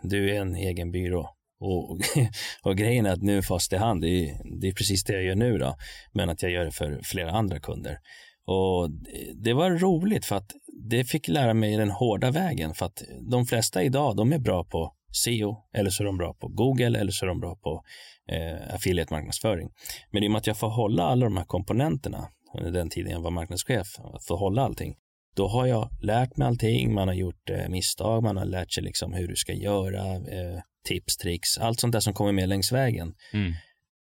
[0.03, 1.36] du är en egen byrå.
[1.59, 1.99] Och,
[2.63, 5.23] och grejen är att nu fast i hand, det är, det är precis det jag
[5.23, 5.75] gör nu då,
[6.13, 7.97] men att jag gör det för flera andra kunder.
[8.45, 8.89] Och
[9.35, 10.51] det var roligt för att
[10.89, 14.63] det fick lära mig den hårda vägen för att de flesta idag, de är bra
[14.63, 17.83] på SEO eller så är de bra på Google eller så är de bra på
[18.31, 19.69] eh, affiliate-marknadsföring.
[20.11, 23.11] Men i och med att jag får hålla alla de här komponenterna under den tiden
[23.11, 24.95] jag var marknadschef, att få hålla allting,
[25.35, 28.83] då har jag lärt mig allting, man har gjort eh, misstag, man har lärt sig
[28.83, 32.71] liksom hur du ska göra, eh, tips, tricks, allt sånt där som kommer med längs
[32.71, 33.13] vägen.
[33.33, 33.53] Mm.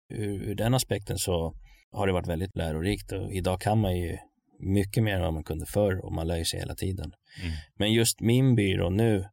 [0.09, 1.55] Ur, ur, den aspekten så
[1.91, 4.17] har det varit väldigt lärorikt och idag kan man ju
[4.59, 7.11] mycket mer än vad man kunde förr och man lär sig hela tiden.
[7.41, 7.53] Mm.
[7.79, 9.25] Men just min byrå nu,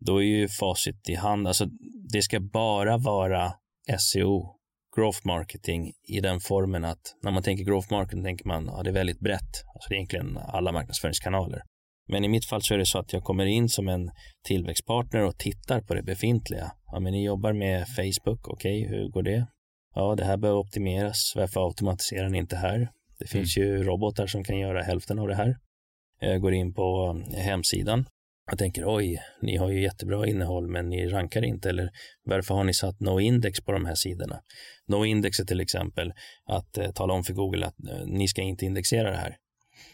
[0.00, 1.66] då är ju facit i hand, alltså
[2.12, 3.52] det ska bara vara
[3.98, 4.54] SEO,
[4.96, 8.90] growth marketing i den formen att när man tänker growth marketing tänker man, ja det
[8.90, 11.62] är väldigt brett, alltså det är egentligen alla marknadsföringskanaler.
[12.08, 14.10] Men i mitt fall så är det så att jag kommer in som en
[14.44, 16.72] tillväxtpartner och tittar på det befintliga.
[16.86, 19.46] Ja, men ni jobbar med Facebook, okej, okay, hur går det?
[19.94, 21.32] Ja, det här behöver optimeras.
[21.36, 22.88] Varför automatiserar ni inte här?
[23.18, 23.68] Det finns mm.
[23.68, 25.56] ju robotar som kan göra hälften av det här.
[26.20, 28.04] Jag går in på hemsidan
[28.50, 31.90] jag tänker oj, ni har ju jättebra innehåll men ni rankar inte eller
[32.24, 34.40] varför har ni satt no index på de här sidorna?
[34.86, 36.12] No index är till exempel
[36.46, 39.36] att eh, tala om för Google att eh, ni ska inte indexera det här.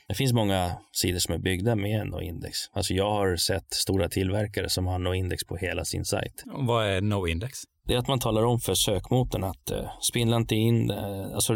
[0.08, 2.58] Det finns många sidor som är byggda med no index.
[2.72, 6.42] Alltså jag har sett stora tillverkare som har no index på hela sin sajt.
[6.46, 7.58] Vad är no index?
[7.86, 11.54] Det är att man talar om för sökmotorn att eh, spindla inte in, eh, alltså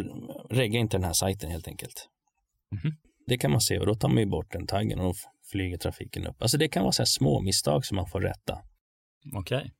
[0.50, 2.08] regga inte den här sajten helt enkelt.
[2.72, 2.96] Mm -hmm.
[3.26, 5.14] Det kan man se och då tar man ju bort den taggen och
[5.52, 6.42] flyger trafiken upp.
[6.42, 8.58] Alltså det kan vara så här små misstag som man får rätta.
[9.34, 9.56] Okej.
[9.58, 9.70] Okay.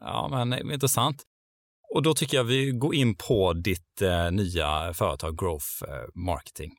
[0.00, 1.22] Ja, men eh, intressant.
[1.94, 5.66] Och då tycker jag vi går in på ditt eh, nya företag Growth
[6.14, 6.72] Marketing.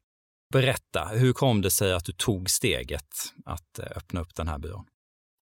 [0.54, 3.08] Berätta, hur kom det sig att du tog steget
[3.46, 4.86] att eh, öppna upp den här byrån?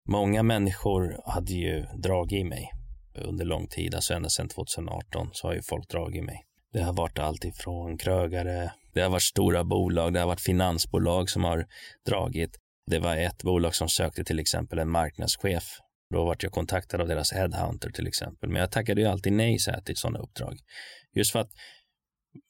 [0.09, 2.71] Många människor hade ju dragit i mig
[3.15, 6.45] under lång tid, alltså ända sedan 2018 så har ju folk dragit i mig.
[6.73, 11.31] Det har varit allt ifrån krögare, det har varit stora bolag, det har varit finansbolag
[11.31, 11.67] som har
[12.07, 12.57] dragit.
[12.91, 15.65] Det var ett bolag som sökte till exempel en marknadschef.
[16.15, 18.51] Då vart jag kontaktad av deras headhunter till exempel.
[18.51, 20.59] Men jag tackade ju alltid nej så här till sådana uppdrag.
[21.15, 21.51] Just för att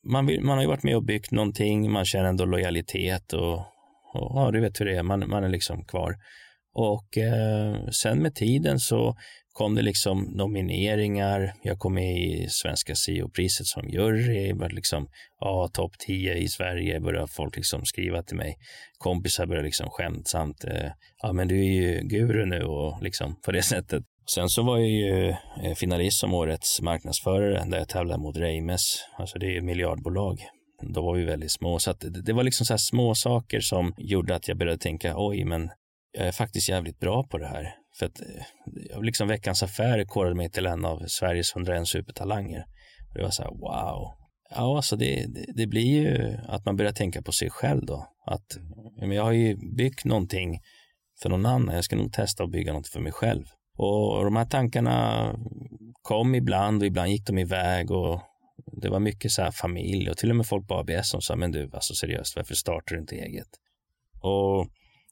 [0.06, 3.58] man, vill, man har ju varit med och byggt någonting, man känner ändå lojalitet och,
[4.14, 6.16] och ja, du vet hur det är, man, man är liksom kvar.
[6.74, 9.16] Och eh, sen med tiden så
[9.52, 11.52] kom det liksom nomineringar.
[11.62, 14.52] Jag kom med i Svenska CEO-priset som jury.
[14.54, 15.08] Började liksom,
[15.40, 18.56] ja, topp 10 i Sverige började folk liksom skriva till mig.
[18.98, 20.90] Kompisar började liksom skämtsamt, eh,
[21.22, 24.04] ja men du är ju guru nu och liksom på det sättet.
[24.34, 25.28] Sen så var jag ju
[25.62, 29.04] eh, finalist som årets marknadsförare där jag tävlade mot Reimes.
[29.18, 30.38] Alltså det är ju miljardbolag.
[30.94, 33.94] Då var vi väldigt små, så att det, var liksom så här små saker som
[33.98, 35.70] gjorde att jag började tänka, oj, men
[36.12, 37.74] jag är faktiskt jävligt bra på det här.
[37.98, 42.64] För att eh, liksom Veckans Affärer korade mig till en av Sveriges 101 supertalanger.
[43.08, 44.14] Och det var så här, wow.
[44.50, 48.06] Ja, alltså det, det, det, blir ju att man börjar tänka på sig själv då.
[48.26, 48.46] Att
[49.00, 50.58] jag har ju byggt någonting
[51.22, 51.74] för någon annan.
[51.74, 53.44] Jag ska nog testa att bygga något för mig själv.
[53.78, 55.34] Och de här tankarna
[56.02, 58.20] kom ibland och ibland gick de iväg och
[58.72, 61.36] det var mycket så här familj och till och med folk på ABS som sa,
[61.36, 63.48] men du, alltså seriöst, varför startar du inte eget?
[64.20, 64.68] Och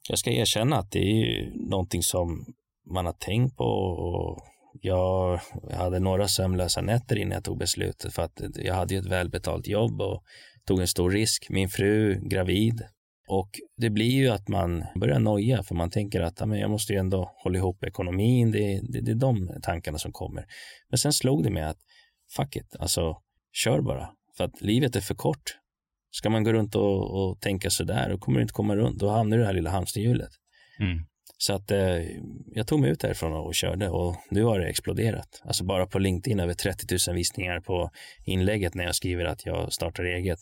[0.09, 2.45] jag ska erkänna att det är ju någonting som
[2.91, 4.39] man har tänkt på och
[4.81, 5.39] jag
[5.71, 9.67] hade några sömnlösa nätter innan jag tog beslutet för att jag hade ju ett välbetalt
[9.67, 10.23] jobb och
[10.65, 11.49] tog en stor risk.
[11.49, 12.83] Min fru gravid
[13.27, 16.93] och det blir ju att man börjar noja för man tänker att men jag måste
[16.93, 18.51] ju ändå hålla ihop ekonomin.
[18.51, 20.45] Det, det, det är de tankarna som kommer.
[20.89, 21.77] Men sen slog det mig att
[22.35, 23.17] fuck it, alltså
[23.53, 24.09] kör bara.
[24.37, 25.57] För att livet är för kort.
[26.11, 28.99] Ska man gå runt och, och tänka sådär, då kommer du inte komma runt.
[28.99, 30.31] Då hamnar du i det här lilla hamsterhjulet.
[30.79, 30.99] Mm.
[31.37, 32.01] Så att eh,
[32.53, 35.41] jag tog mig ut därifrån och körde och nu har det exploderat.
[35.45, 37.91] Alltså bara på LinkedIn över 30 000 visningar på
[38.25, 40.39] inlägget när jag skriver att jag startar eget.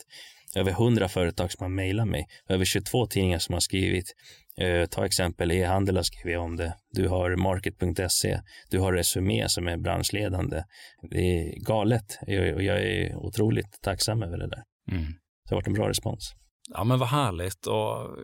[0.56, 2.28] Över 100 företag som har mejlat mig.
[2.50, 4.14] Över 22 tidningar som har skrivit.
[4.58, 6.74] Eh, ta exempel e-handel har skrivit om det.
[6.90, 8.40] Du har market.se.
[8.70, 10.64] Du har Resumé som är branschledande.
[11.12, 14.64] Det är galet och jag är otroligt tacksam över det där.
[14.92, 15.06] Mm.
[15.46, 16.34] Det har varit en bra respons.
[16.74, 18.18] Ja men vad härligt och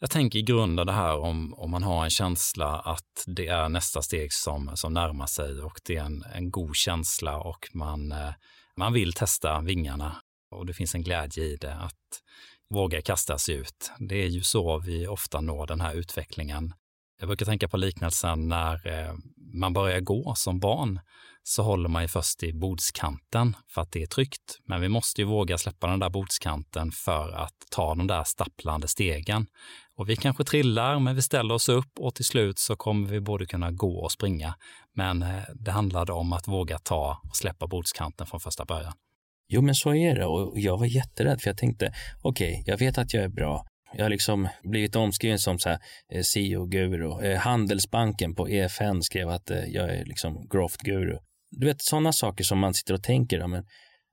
[0.00, 3.68] jag tänker i grunden det här om, om man har en känsla att det är
[3.68, 8.12] nästa steg som, som närmar sig och det är en, en god känsla och man,
[8.12, 8.32] eh,
[8.76, 10.16] man vill testa vingarna
[10.58, 12.22] och det finns en glädje i det att
[12.70, 13.90] våga kasta sig ut.
[13.98, 16.74] Det är ju så vi ofta når den här utvecklingen.
[17.20, 19.14] Jag brukar tänka på liknelsen när eh,
[19.54, 21.00] man börjar gå som barn
[21.42, 24.58] så håller man ju först i bordskanten för att det är tryggt.
[24.64, 28.88] Men vi måste ju våga släppa den där bordskanten för att ta de där stapplande
[28.88, 29.46] stegen.
[29.96, 33.20] Och vi kanske trillar, men vi ställer oss upp och till slut så kommer vi
[33.20, 34.54] både kunna gå och springa.
[34.94, 38.92] Men eh, det handlade om att våga ta och släppa bordskanten från första början.
[39.48, 42.78] Jo, men så är det och jag var jätterädd för jag tänkte, okej, okay, jag
[42.78, 43.64] vet att jag är bra.
[43.92, 45.78] Jag har liksom blivit omskriven som så här,
[46.12, 47.24] eh, CEO-guru.
[47.24, 51.18] Eh, Handelsbanken på EFN skrev att eh, jag är liksom growth-guru.
[51.50, 53.64] Du vet sådana saker som man sitter och tänker, ja, men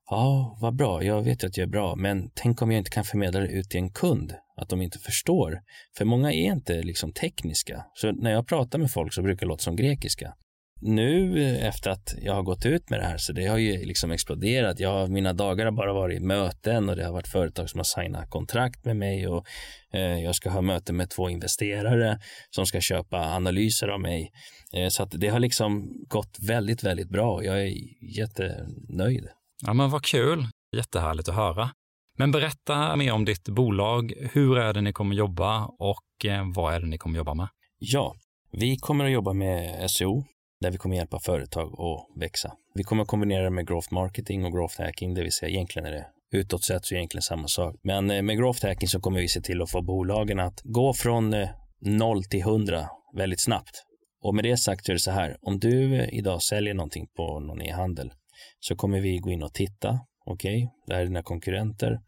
[0.09, 3.03] ja, vad bra, jag vet att jag är bra, men tänk om jag inte kan
[3.03, 5.59] förmedla det ut till en kund, att de inte förstår.
[5.97, 9.49] För många är inte liksom tekniska, så när jag pratar med folk så brukar det
[9.49, 10.33] låta som grekiska
[10.81, 14.11] nu efter att jag har gått ut med det här så det har ju liksom
[14.11, 14.79] exploderat.
[14.79, 18.29] Jag, mina dagar har bara varit möten och det har varit företag som har signat
[18.29, 19.45] kontrakt med mig och
[19.93, 24.31] eh, jag ska ha möte med två investerare som ska köpa analyser av mig.
[24.73, 27.43] Eh, så att det har liksom gått väldigt, väldigt bra.
[27.43, 27.73] Jag är
[28.17, 29.27] jättenöjd.
[29.65, 30.47] Ja, men vad kul.
[30.75, 31.69] Jättehärligt att höra.
[32.17, 34.13] Men berätta mer om ditt bolag.
[34.33, 37.47] Hur är det ni kommer jobba och eh, vad är det ni kommer jobba med?
[37.79, 38.15] Ja,
[38.51, 40.25] vi kommer att jobba med SEO
[40.65, 42.53] där vi kommer hjälpa företag att växa.
[42.73, 45.91] Vi kommer kombinera det med growth marketing och growth hacking, det vill säga egentligen är
[45.91, 47.75] det utåt sett så är det egentligen samma sak.
[47.83, 50.93] Men eh, med growth hacking så kommer vi se till att få bolagen att gå
[50.93, 51.49] från eh,
[51.81, 53.83] 0 till 100 väldigt snabbt.
[54.21, 57.07] Och med det sagt så är det så här, om du eh, idag säljer någonting
[57.15, 58.11] på någon e-handel
[58.59, 59.99] så kommer vi gå in och titta.
[60.25, 61.99] Okej, okay, det här är dina konkurrenter.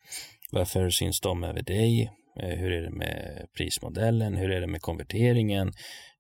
[0.52, 2.12] Varför syns de över dig?
[2.39, 4.36] Hur är det med prismodellen?
[4.36, 5.72] Hur är det med konverteringen?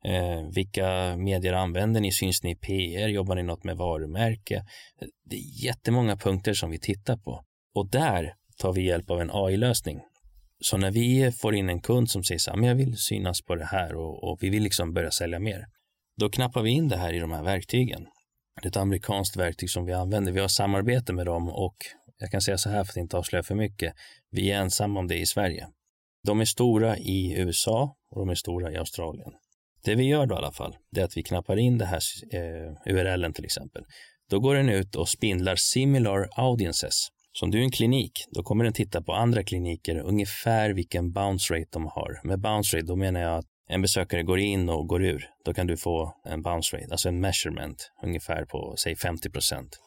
[0.05, 2.11] Eh, vilka medier använder ni?
[2.11, 3.07] Syns ni i PR?
[3.07, 4.55] Jobbar ni något med varumärke?
[5.01, 7.43] Eh, det är jättemånga punkter som vi tittar på
[7.75, 9.99] och där tar vi hjälp av en AI-lösning.
[10.59, 13.41] Så när vi får in en kund som säger så här, men jag vill synas
[13.41, 15.65] på det här och, och vi vill liksom börja sälja mer.
[16.19, 18.05] Då knappar vi in det här i de här verktygen.
[18.61, 20.31] Det är ett amerikanskt verktyg som vi använder.
[20.31, 21.75] Vi har samarbete med dem och
[22.19, 23.93] jag kan säga så här för att inte avslöja för mycket.
[24.31, 25.67] Vi är ensamma om det i Sverige.
[26.23, 29.31] De är stora i USA och de är stora i Australien.
[29.87, 31.99] Det vi gör då i alla fall, det är att vi knappar in det här
[32.33, 33.83] eh, URLen till exempel.
[34.29, 37.07] Då går den ut och spindlar similar audiences.
[37.31, 41.11] Så om du är en klinik, då kommer den titta på andra kliniker ungefär vilken
[41.11, 42.27] bounce rate de har.
[42.27, 45.29] Med bounce rate, då menar jag att en besökare går in och går ur.
[45.45, 49.79] Då kan du få en bounce rate, alltså en measurement, ungefär på säg 50 procent.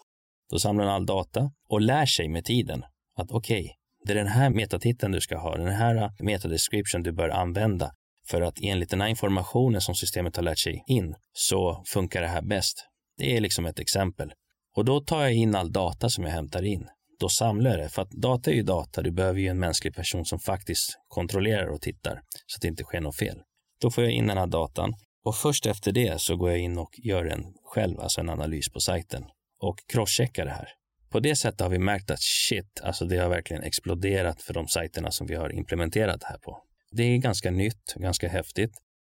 [0.51, 2.85] Då samlar den all data och lär sig med tiden
[3.17, 3.71] att okej, okay,
[4.07, 7.93] det är den här metatiteln du ska ha, den här eh, metadescription du bör använda
[8.31, 12.29] för att enligt den här informationen som systemet har lärt sig in så funkar det
[12.29, 12.87] här bäst.
[13.19, 14.33] Det är liksom ett exempel.
[14.77, 16.89] Och då tar jag in all data som jag hämtar in.
[17.21, 19.03] Då samlar jag det, för att data är ju data.
[19.03, 22.85] Du behöver ju en mänsklig person som faktiskt kontrollerar och tittar så att det inte
[22.85, 23.39] sker något fel.
[23.81, 26.79] Då får jag in den här datan och först efter det så går jag in
[26.79, 29.25] och gör en själv, alltså en analys på sajten
[29.61, 30.69] och crosscheckar det här.
[31.11, 34.69] På det sättet har vi märkt att shit, alltså det har verkligen exploderat för de
[34.69, 36.63] sajterna som vi har implementerat det här på.
[36.91, 38.73] Det är ganska nytt, ganska häftigt.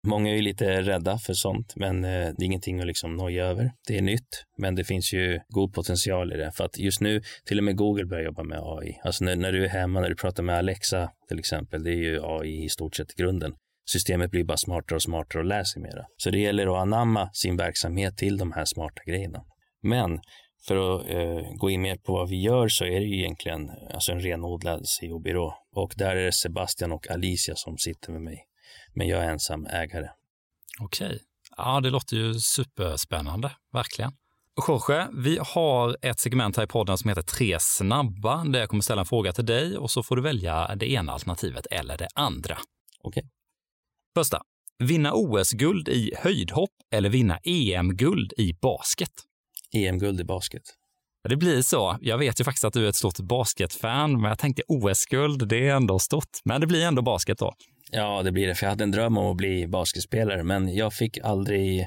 [0.06, 3.44] Många är ju lite rädda för sånt, men eh, det är ingenting att liksom noja
[3.44, 3.72] över.
[3.88, 6.52] Det är nytt, men det finns ju god potential i det.
[6.52, 9.00] För att just nu, till och med Google börjar jobba med AI.
[9.04, 12.02] Alltså när, när du är hemma, när du pratar med Alexa till exempel, det är
[12.02, 13.52] ju AI i stort sett grunden.
[13.90, 16.04] Systemet blir bara smartare och smartare och lär sig mera.
[16.16, 19.42] Så det gäller att anamma sin verksamhet till de här smarta grejerna.
[19.82, 20.20] Men
[20.66, 23.70] för att eh, gå in mer på vad vi gör så är det ju egentligen
[23.94, 25.54] alltså en renodlad SEO-byrå.
[25.72, 28.46] Och där är det Sebastian och Alicia som sitter med mig.
[28.94, 30.08] Men jag är ensam ägare.
[30.80, 31.20] Okej.
[31.56, 34.12] Ja, det låter ju superspännande, verkligen.
[34.68, 38.82] Jorge, vi har ett segment här i podden som heter Tre snabba, där jag kommer
[38.82, 42.08] ställa en fråga till dig och så får du välja det ena alternativet eller det
[42.14, 42.58] andra.
[43.00, 43.20] Okej.
[43.20, 43.30] Okay.
[44.14, 44.42] Första.
[44.78, 49.10] Vinna OS-guld i höjdhopp eller vinna EM-guld i basket?
[49.74, 50.62] EM-guld i basket.
[51.28, 51.98] Det blir så.
[52.00, 55.68] Jag vet ju faktiskt att du är ett stort basketfan, men jag tänkte OS-guld, det
[55.68, 56.30] är ändå stort.
[56.44, 57.54] Men det blir ändå basket då.
[57.90, 60.94] Ja, det blir det, för jag hade en dröm om att bli basketspelare, men jag
[60.94, 61.86] fick aldrig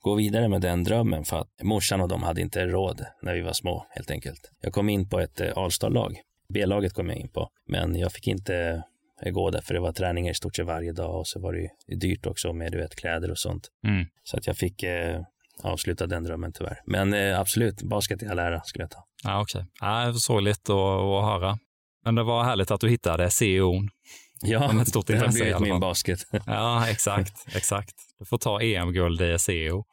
[0.00, 3.40] gå vidare med den drömmen för att morsan och de hade inte råd när vi
[3.40, 4.50] var små, helt enkelt.
[4.60, 6.20] Jag kom in på ett eh, Alstar-lag.
[6.54, 8.82] B-laget kom jag in på, men jag fick inte
[9.22, 11.52] eh, gå där för det var träningar i stort sett varje dag och så var
[11.52, 13.68] det dyrt också med du vet, kläder och sånt.
[13.86, 14.06] Mm.
[14.24, 15.20] Så att jag fick eh,
[15.64, 16.80] avsluta den drömmen tyvärr.
[16.86, 19.04] Men eh, absolut, basket i all ära skulle jag ta.
[19.24, 19.88] Ja, Okej, okay.
[19.88, 21.58] ja, sorgligt att, höra.
[22.04, 23.72] Men det var härligt att du hittade CEO.
[24.42, 26.18] Ja, med ett stort det har blivit min basket.
[26.46, 27.94] ja, exakt, exakt.
[28.18, 29.84] Du får ta EM-guld i CEO.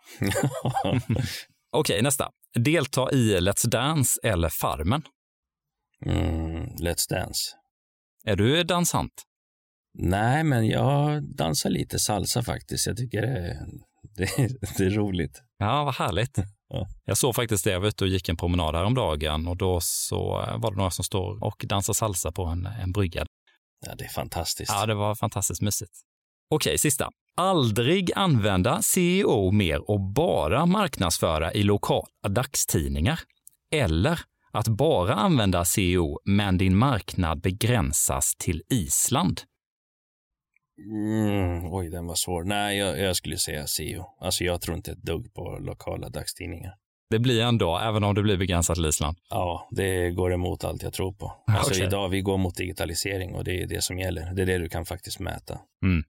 [1.72, 2.30] Okej, nästa.
[2.60, 5.04] Delta i Let's Dance eller Farmen?
[6.06, 7.52] Mm, let's Dance.
[8.26, 9.14] Är du dansant?
[9.94, 12.88] Nej, men jag dansar lite salsa faktiskt.
[12.88, 13.58] Jag tycker det
[14.22, 15.42] det, det är roligt.
[15.58, 16.38] Ja, vad härligt.
[16.70, 16.88] Ja.
[17.06, 20.30] Jag såg faktiskt det, jag var ute och gick en promenad häromdagen och då så
[20.58, 23.26] var det några som står och dansar salsa på en, en brygga.
[23.86, 24.72] Ja, det är fantastiskt.
[24.72, 25.92] Ja, det var fantastiskt mysigt.
[26.50, 27.10] Okej, sista.
[27.38, 33.20] Aldrig använda CEO mer och bara marknadsföra i lokala dagstidningar.
[33.72, 34.20] Eller
[34.52, 39.42] att bara använda SEO, men din marknad begränsas till Island?
[40.86, 42.44] Mm, oj, den var svår.
[42.44, 44.06] Nej, jag, jag skulle säga SEO.
[44.20, 46.76] Alltså jag tror inte ett dugg på lokala dagstidningar.
[47.10, 49.18] Det blir ändå, även om det blir begränsat till Island?
[49.30, 51.34] Ja, det går emot allt jag tror på.
[51.48, 51.86] Alltså okay.
[51.88, 54.34] idag, vi går mot digitalisering och det är det som gäller.
[54.34, 55.60] Det är det du kan faktiskt mäta.
[55.86, 56.04] Mm.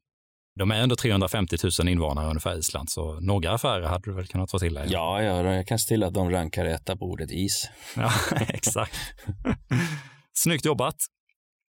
[0.58, 4.50] De är ändå 350 000 invånare ungefär Island, så några affärer hade du väl kunnat
[4.50, 4.86] få till dig?
[4.90, 7.70] Ja, ja, jag kan se till att de rankar etta på ordet is.
[7.96, 8.12] Ja,
[8.48, 8.96] exakt.
[10.34, 10.96] Snyggt jobbat.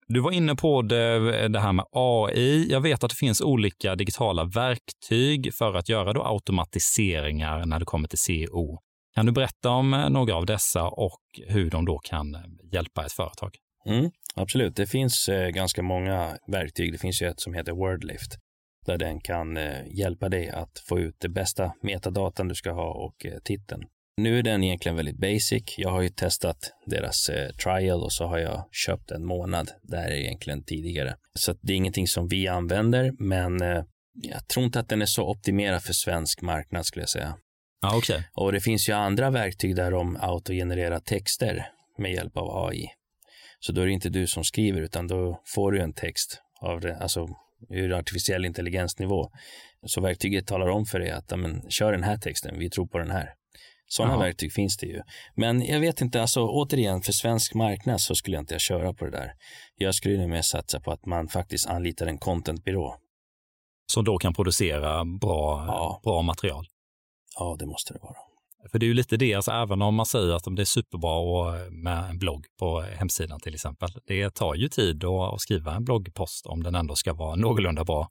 [0.06, 2.66] Du var inne på det, det, här med AI.
[2.70, 7.84] Jag vet att det finns olika digitala verktyg för att göra då automatiseringar när det
[7.84, 8.78] kommer till CO.
[9.14, 12.40] Kan du berätta om eh, några av dessa och hur de då kan eh,
[12.72, 13.56] hjälpa ett företag?
[13.86, 16.92] Mm, absolut, det finns eh, ganska många verktyg.
[16.92, 18.38] Det finns ju ett som heter Wordlift
[18.86, 22.92] där den kan eh, hjälpa dig att få ut det bästa metadatan du ska ha
[22.92, 23.82] och titeln.
[24.16, 25.74] Nu är den egentligen väldigt basic.
[25.78, 30.10] Jag har ju testat deras eh, trial och så har jag köpt en månad där
[30.10, 31.16] egentligen tidigare.
[31.34, 33.84] Så det är ingenting som vi använder, men eh,
[34.14, 37.36] jag tror inte att den är så optimerad för svensk marknad skulle jag säga.
[37.82, 38.22] Ah, okay.
[38.34, 41.66] Och det finns ju andra verktyg där de autogenererar texter
[41.98, 42.86] med hjälp av AI.
[43.60, 46.80] Så då är det inte du som skriver utan då får du en text av
[46.80, 47.28] det, alltså
[47.70, 49.30] ur artificiell intelligensnivå.
[49.86, 52.98] Så verktyget talar om för dig att men, kör den här texten, vi tror på
[52.98, 53.34] den här.
[53.86, 55.02] Sådana verktyg finns det ju.
[55.36, 59.04] Men jag vet inte, alltså återigen, för svensk marknad så skulle jag inte köra på
[59.04, 59.32] det där.
[59.76, 62.96] Jag skulle mer satsa på att man faktiskt anlitar en contentbyrå.
[63.92, 66.00] Som då kan producera bra, ja.
[66.04, 66.66] bra material?
[67.38, 68.16] Ja, det måste det vara.
[68.70, 71.54] För det är ju lite det, alltså även om man säger att det är superbra
[71.70, 73.88] med en blogg på hemsidan till exempel.
[74.06, 78.08] Det tar ju tid att skriva en bloggpost om den ändå ska vara någorlunda bra.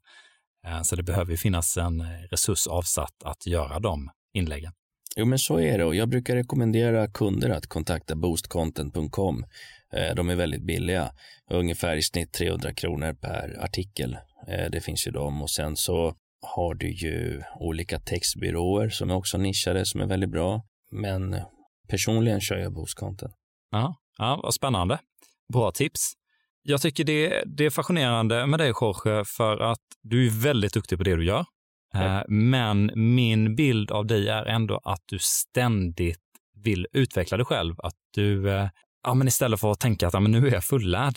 [0.66, 4.72] Eh, så det behöver ju finnas en resurs avsatt att göra de inläggen.
[5.16, 9.44] Jo, men så är det och jag brukar rekommendera kunder att kontakta boostcontent.com.
[9.92, 11.10] Eh, de är väldigt billiga,
[11.50, 14.16] ungefär i snitt 300 kronor per artikel.
[14.48, 16.14] Eh, det finns ju dem och sen så
[16.56, 20.62] har du ju olika textbyråer som är också nischade som är väldigt bra.
[20.90, 21.36] Men
[21.88, 23.32] personligen kör jag boostcontent.
[23.70, 24.98] Ja, ja vad spännande.
[25.52, 26.12] Bra tips.
[26.62, 30.98] Jag tycker det, det är fascinerande med dig Jorge för att du är väldigt duktig
[30.98, 31.44] på det du gör.
[31.94, 36.20] Eh, men min bild av dig är ändå att du ständigt
[36.64, 37.74] vill utveckla dig själv.
[37.78, 38.68] Att du, eh,
[39.04, 41.14] ja, men istället för att tänka att ja, men nu är jag fullärd,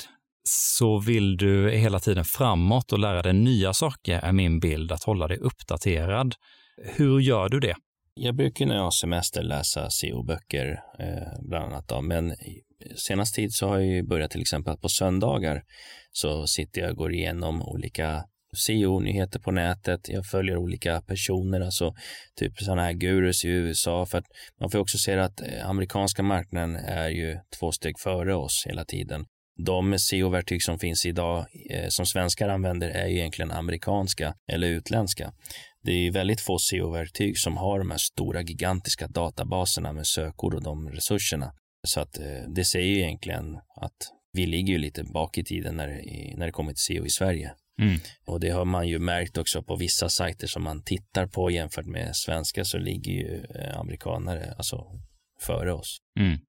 [0.49, 5.03] så vill du hela tiden framåt och lära dig nya saker, är min bild, att
[5.03, 6.35] hålla dig uppdaterad.
[6.83, 7.75] Hur gör du det?
[8.13, 11.87] Jag brukar när jag har semester läsa CO-böcker, eh, bland annat.
[11.87, 12.01] Då.
[12.01, 12.35] Men
[12.95, 15.63] senast tid så har jag börjat till exempel att på söndagar
[16.11, 18.23] så sitter jag och går igenom olika
[18.55, 20.09] SEO-nyheter på nätet.
[20.09, 21.93] Jag följer olika personer, alltså
[22.35, 24.05] typ sådana här gurus i USA.
[24.05, 24.25] För att
[24.59, 28.85] man får också se att eh, amerikanska marknaden är ju två steg före oss hela
[28.85, 29.25] tiden.
[29.65, 35.33] De SEO-verktyg som finns idag eh, som svenskar använder är ju egentligen amerikanska eller utländska.
[35.83, 40.53] Det är ju väldigt få SEO-verktyg som har de här stora gigantiska databaserna med sökord
[40.53, 41.51] och de resurserna.
[41.87, 43.97] Så att eh, det säger ju egentligen att
[44.33, 45.87] vi ligger ju lite bak i tiden när,
[46.37, 47.51] när det kommer till SEO i Sverige.
[47.81, 47.99] Mm.
[48.27, 51.85] Och det har man ju märkt också på vissa sajter som man tittar på jämfört
[51.85, 54.85] med svenska så ligger ju eh, amerikanare alltså
[55.41, 55.97] före oss.
[56.19, 56.39] Mm.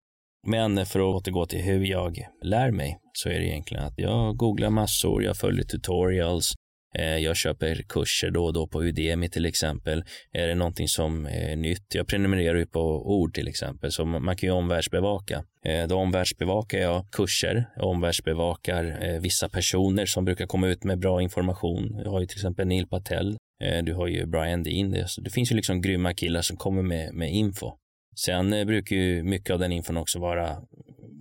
[0.47, 4.37] Men för att återgå till hur jag lär mig så är det egentligen att jag
[4.37, 6.55] googlar massor, jag följer tutorials,
[6.95, 10.05] Eh, jag köper kurser då och då på Udemy till exempel.
[10.33, 11.95] Är det någonting som är nytt?
[11.95, 15.45] Jag prenumererar ju på ord till exempel, så man kan ju omvärldsbevaka.
[15.65, 21.23] Eh, då omvärldsbevakar jag kurser, omvärldsbevakar eh, vissa personer som brukar komma ut med bra
[21.23, 22.01] information.
[22.05, 23.37] Jag har ju till exempel Neil Patel,
[23.83, 24.91] du har ju Brian Dean.
[25.19, 27.73] Det finns ju liksom grymma killar som kommer med, med info.
[28.17, 30.57] Sen brukar ju mycket av den infon också vara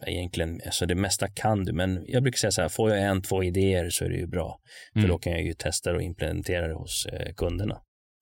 [0.06, 3.22] egentligen, alltså det mesta kan du, men jag brukar säga så här, får jag en,
[3.22, 4.60] två idéer så är det ju bra.
[4.94, 5.12] För mm.
[5.12, 7.78] då kan jag ju testa och implementera det hos eh, kunderna.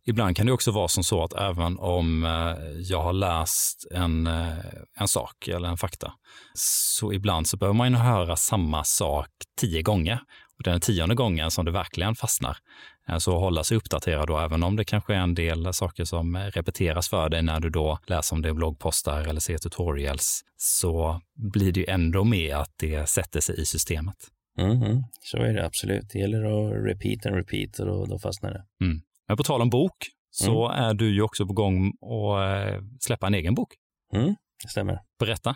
[0.07, 4.27] Ibland kan det också vara som så att även om eh, jag har läst en,
[4.27, 4.57] eh,
[4.99, 6.13] en sak eller en fakta,
[6.53, 10.19] så ibland så behöver man höra samma sak tio gånger.
[10.57, 12.57] Och den tionde gången som det verkligen fastnar.
[13.17, 17.09] Så hålla sig uppdaterad då, även om det kanske är en del saker som repeteras
[17.09, 21.71] för dig när du då läser om det i bloggpostar eller ser tutorials, så blir
[21.71, 24.15] det ju ändå med att det sätter sig i systemet.
[24.57, 25.03] Mm -hmm.
[25.21, 26.09] Så är det absolut.
[26.13, 28.85] Det gäller att repeat and repeat och då, då fastnar det.
[28.85, 29.01] Mm.
[29.27, 29.95] Men på tal om bok
[30.31, 30.83] så mm.
[30.83, 33.73] är du ju också på gång att eh, släppa en egen bok.
[34.13, 34.99] Mm, det stämmer.
[35.19, 35.55] Berätta.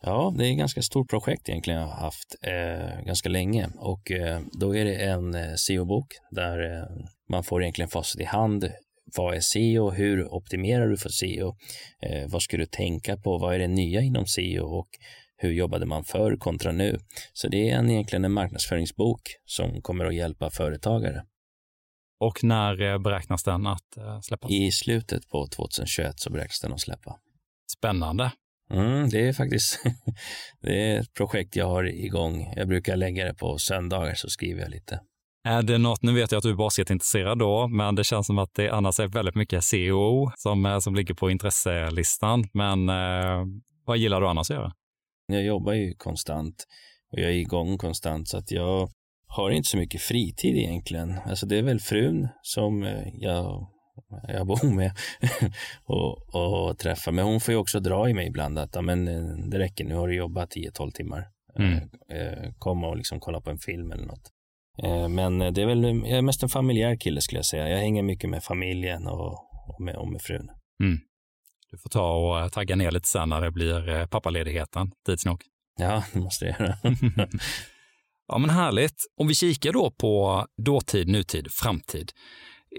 [0.00, 4.10] Ja, det är ett ganska stort projekt egentligen jag har haft eh, ganska länge och
[4.10, 8.70] eh, då är det en eh, SEO-bok där eh, man får egentligen facit i hand
[9.16, 9.90] vad är SEO?
[9.90, 11.56] Hur optimerar du för SEO?
[12.02, 13.38] Eh, vad ska du tänka på?
[13.38, 14.88] Vad är det nya inom SEO och
[15.36, 16.98] hur jobbade man förr kontra nu?
[17.32, 21.24] Så det är en, egentligen en marknadsföringsbok som kommer att hjälpa företagare.
[22.20, 24.50] Och när eh, beräknas den att släppas?
[24.50, 27.18] I slutet på 2021 så beräknas den att släppa.
[27.78, 28.32] Spännande.
[28.70, 29.82] Mm, det är faktiskt
[30.62, 32.52] det är ett projekt jag har igång.
[32.56, 35.00] Jag brukar lägga det på söndagar så skriver jag lite.
[35.44, 38.38] Är det något, nu vet jag att du är basketintresserad då, men det känns som
[38.38, 42.44] att det annars är väldigt mycket CEO som, eh, som ligger på intresselistan.
[42.52, 43.44] Men eh,
[43.86, 44.72] vad gillar du annars att göra?
[45.26, 46.66] Jag jobbar ju konstant
[47.12, 48.90] och jag är igång konstant så att jag
[49.26, 51.18] har inte så mycket fritid egentligen.
[51.26, 53.68] Alltså det är väl frun som eh, jag,
[54.28, 54.92] jag bor med
[55.84, 57.12] och, och träffar.
[57.12, 59.94] Men hon får ju också dra i mig ibland att men, eh, det räcker, nu
[59.94, 61.28] har du jobbat 10-12 timmar.
[61.58, 61.88] Mm.
[62.58, 64.32] Kom och liksom kolla på en film eller något.
[65.10, 67.68] Men det är väl, jag är mest en familjär kille skulle jag säga.
[67.68, 69.32] Jag hänger mycket med familjen och,
[69.68, 70.50] och, med, och med frun.
[70.82, 70.98] Mm.
[71.70, 75.42] Du får ta och tagga ner lite sen när det blir pappaledigheten tids nog.
[75.80, 76.76] Ja, det måste jag göra.
[78.28, 78.96] Ja, men härligt.
[79.16, 82.12] Om vi kikar då på dåtid, nutid, framtid.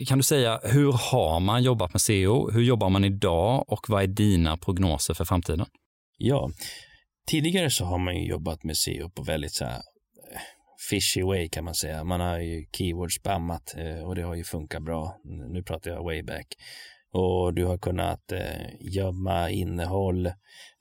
[0.07, 2.51] Kan du säga, hur har man jobbat med SEO?
[2.51, 5.65] Hur jobbar man idag och vad är dina prognoser för framtiden?
[6.17, 6.51] Ja,
[7.27, 10.41] tidigare så har man ju jobbat med SEO på väldigt så här eh,
[10.89, 12.03] fishy way kan man säga.
[12.03, 15.15] Man har ju keyword spammat eh, och det har ju funkat bra.
[15.53, 16.47] Nu pratar jag way back
[17.11, 20.25] och du har kunnat eh, gömma innehåll.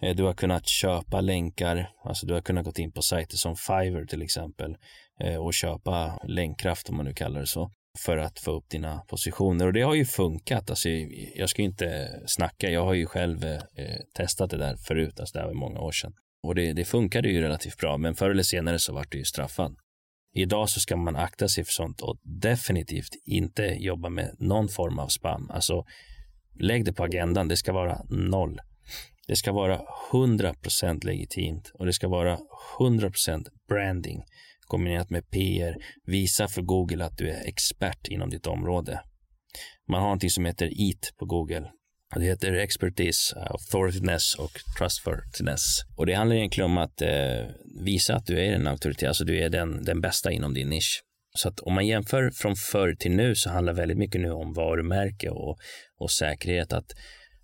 [0.02, 3.56] Eh, du har kunnat köpa länkar, alltså du har kunnat gå in på sajter som
[3.56, 4.76] Fiverr till exempel
[5.20, 7.70] eh, och köpa länkkraft om man nu kallar det så
[8.04, 10.70] för att få upp dina positioner och det har ju funkat.
[10.70, 10.88] Alltså,
[11.34, 15.32] jag ska inte snacka, jag har ju själv eh, eh, testat det där förut, alltså
[15.32, 16.12] det här var många år sedan.
[16.42, 19.24] Och det, det funkade ju relativt bra, men förr eller senare så vart det ju
[19.24, 19.76] straffad.
[20.34, 24.98] Idag så ska man akta sig för sånt och definitivt inte jobba med någon form
[24.98, 25.50] av spam.
[25.50, 25.84] Alltså
[26.60, 27.48] Lägg det på agendan.
[27.48, 28.60] Det ska vara noll.
[29.26, 29.80] Det ska vara
[30.12, 32.38] 100% legitimt och det ska vara
[32.78, 34.22] 100% branding
[34.68, 35.76] kombinerat med PR.
[36.06, 39.00] Visa för Google att du är expert inom ditt område.
[39.88, 41.70] Man har någonting som heter EAT på Google.
[42.14, 45.62] Det heter Expertise, Authorityness och Trustworthiness.
[45.96, 47.46] Och det handlar egentligen om att eh,
[47.84, 51.02] visa att du är en auktoritet, alltså du är den, den bästa inom din nisch.
[51.34, 54.52] Så att om man jämför från förr till nu så handlar väldigt mycket nu om
[54.52, 55.58] varumärke och,
[55.98, 56.72] och säkerhet.
[56.72, 56.86] Att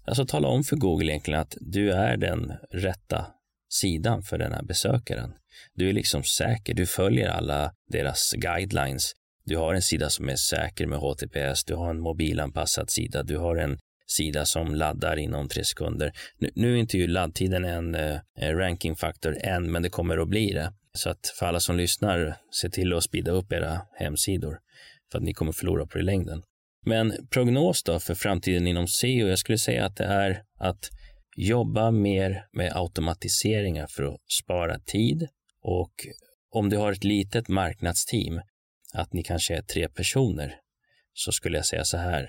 [0.07, 3.27] alltså tala om för Google egentligen att du är den rätta
[3.69, 5.33] sidan för den här besökaren.
[5.75, 9.13] Du är liksom säker, du följer alla deras guidelines.
[9.45, 13.37] Du har en sida som är säker med HTTPS, du har en mobilanpassad sida, du
[13.37, 16.13] har en sida som laddar inom tre sekunder.
[16.39, 20.53] Nu, nu är inte ju laddtiden en eh, rankingfaktor än, men det kommer att bli
[20.53, 20.73] det.
[20.93, 24.59] Så att för alla som lyssnar, se till att speeda upp era hemsidor
[25.13, 26.43] för att ni kommer förlora på det i längden.
[26.87, 30.91] Men prognos då för framtiden inom SEO, jag skulle säga att det är att
[31.37, 35.29] jobba mer med automatiseringar för att spara tid
[35.63, 35.93] och
[36.51, 38.41] om du har ett litet marknadsteam,
[38.95, 40.57] att ni kanske är tre personer,
[41.13, 42.29] så skulle jag säga så här.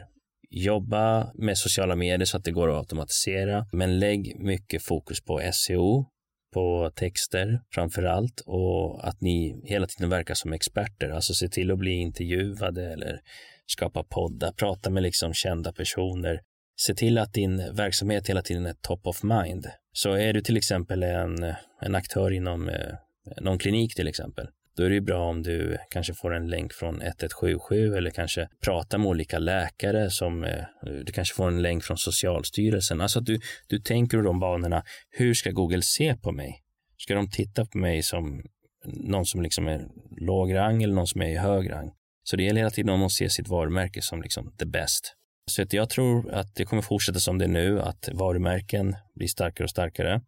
[0.50, 5.42] Jobba med sociala medier så att det går att automatisera, men lägg mycket fokus på
[5.54, 6.06] SEO
[6.54, 11.72] på texter framför allt och att ni hela tiden verkar som experter, alltså se till
[11.72, 13.20] att bli intervjuade eller
[13.66, 16.42] skapa poddar, prata med liksom kända personer.
[16.76, 19.68] Se till att din verksamhet hela tiden är top of mind.
[19.94, 22.96] Så är du till exempel en, en aktör inom eh,
[23.42, 24.48] någon klinik till exempel,
[24.78, 28.50] då är det ju bra om du kanske får en länk från 1177 eller kanske
[28.64, 30.64] pratar med olika läkare som eh,
[31.06, 33.02] du kanske får en länk från Socialstyrelsen.
[33.02, 34.84] Alltså att du, du tänker de banorna.
[35.10, 36.62] Hur ska Google se på mig?
[36.98, 38.44] Ska de titta på mig som
[38.86, 41.92] någon som liksom är låg rang eller någon som är i hög rang?
[42.24, 45.16] Så det gäller hela tiden att se sitt varumärke som liksom the best.
[45.52, 49.28] Så att jag tror att det kommer fortsätta som det är nu, att varumärken blir
[49.28, 50.22] starkare och starkare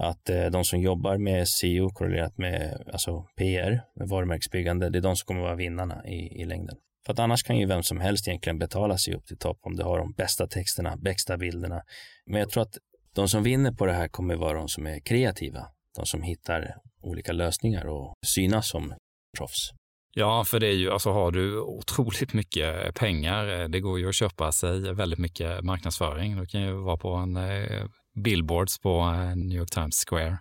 [0.00, 5.02] att eh, de som jobbar med SEO korrelerat med alltså PR, med varumärkesbyggande, det är
[5.02, 6.76] de som kommer vara vinnarna i, i längden.
[7.06, 9.76] För att annars kan ju vem som helst egentligen betala sig upp till topp om
[9.76, 11.82] du har de bästa texterna, bästa bilderna.
[12.26, 12.78] Men jag tror att
[13.14, 16.76] de som vinner på det här kommer vara de som är kreativa, de som hittar
[17.02, 18.94] olika lösningar och synas som
[19.38, 19.70] proffs.
[20.18, 24.08] Ja, för det är ju, alltså har du otroligt mycket pengar, eh, det går ju
[24.08, 26.36] att köpa sig väldigt mycket marknadsföring.
[26.36, 27.84] Du kan ju vara på en eh,
[28.24, 30.38] billboards på eh, New York Times Square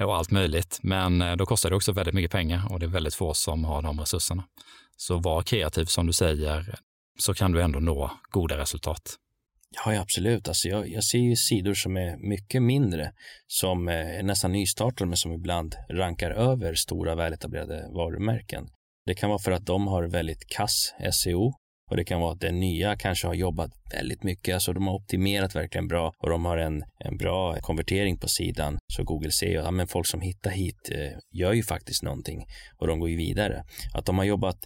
[0.00, 0.78] och allt möjligt.
[0.82, 3.82] Men då kostar det också väldigt mycket pengar och det är väldigt få som har
[3.82, 4.44] de resurserna.
[4.96, 6.78] Så var kreativ som du säger,
[7.18, 9.16] så kan du ändå nå goda resultat.
[9.84, 10.48] Ja, absolut.
[10.48, 13.12] Alltså jag, jag ser ju sidor som är mycket mindre,
[13.46, 18.66] som är nästan nystartade, men som ibland rankar över stora väletablerade varumärken.
[19.06, 21.52] Det kan vara för att de har väldigt kass SEO
[21.90, 24.94] Och det kan vara att den nya kanske har jobbat väldigt mycket, alltså de har
[24.94, 28.78] optimerat verkligen bra och de har en, en bra konvertering på sidan.
[28.92, 32.44] Så Google ser ju att ja, folk som hittar hit eh, gör ju faktiskt någonting
[32.78, 33.64] och de går ju vidare.
[33.94, 34.58] Att de har jobbat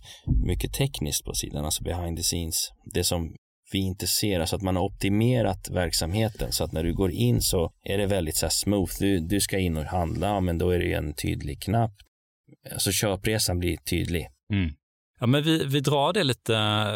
[0.46, 2.68] mycket tekniskt på sidan, alltså behind the scenes.
[2.94, 3.34] Det som
[3.72, 7.40] vi inte ser, alltså att man har optimerat verksamheten så att när du går in
[7.40, 8.92] så är det väldigt så smooth.
[8.98, 11.92] Du, du ska in och handla, men då är det en tydlig knapp.
[12.72, 14.28] Alltså köpresan blir tydlig.
[14.52, 14.70] Mm.
[15.20, 16.86] Ja, men vi, vi drar det lite,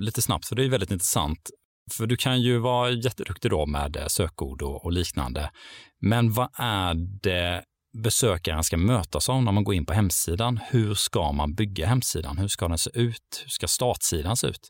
[0.00, 1.50] lite snabbt, för det är väldigt intressant.
[1.92, 5.50] För du kan ju vara jätteduktig då med sökord och, och liknande.
[6.00, 7.62] Men vad är det
[8.02, 10.60] besökaren ska mötas av när man går in på hemsidan?
[10.70, 12.38] Hur ska man bygga hemsidan?
[12.38, 13.42] Hur ska den se ut?
[13.42, 14.68] Hur ska startsidan se ut?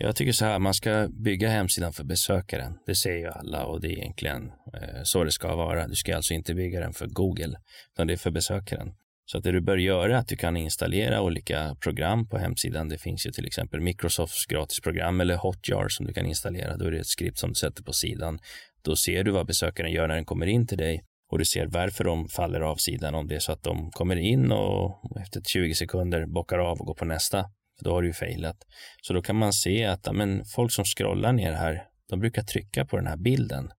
[0.00, 2.78] Jag tycker så här, man ska bygga hemsidan för besökaren.
[2.86, 5.88] Det säger ju alla och det är egentligen eh, så det ska vara.
[5.88, 7.58] Du ska alltså inte bygga den för Google,
[7.92, 8.88] utan det är för besökaren.
[9.30, 12.88] Så att det du bör göra är att du kan installera olika program på hemsidan.
[12.88, 16.76] Det finns ju till exempel Microsofts gratisprogram eller Hotjar som du kan installera.
[16.76, 18.38] Då är det ett skript som du sätter på sidan.
[18.82, 21.66] Då ser du vad besökaren gör när den kommer in till dig och du ser
[21.66, 23.14] varför de faller av sidan.
[23.14, 26.86] Om det är så att de kommer in och efter 20 sekunder bockar av och
[26.86, 27.44] går på nästa.
[27.80, 28.56] Då har du ju failat.
[29.02, 32.86] Så då kan man se att men, folk som scrollar ner här, de brukar trycka
[32.86, 33.70] på den här bilden.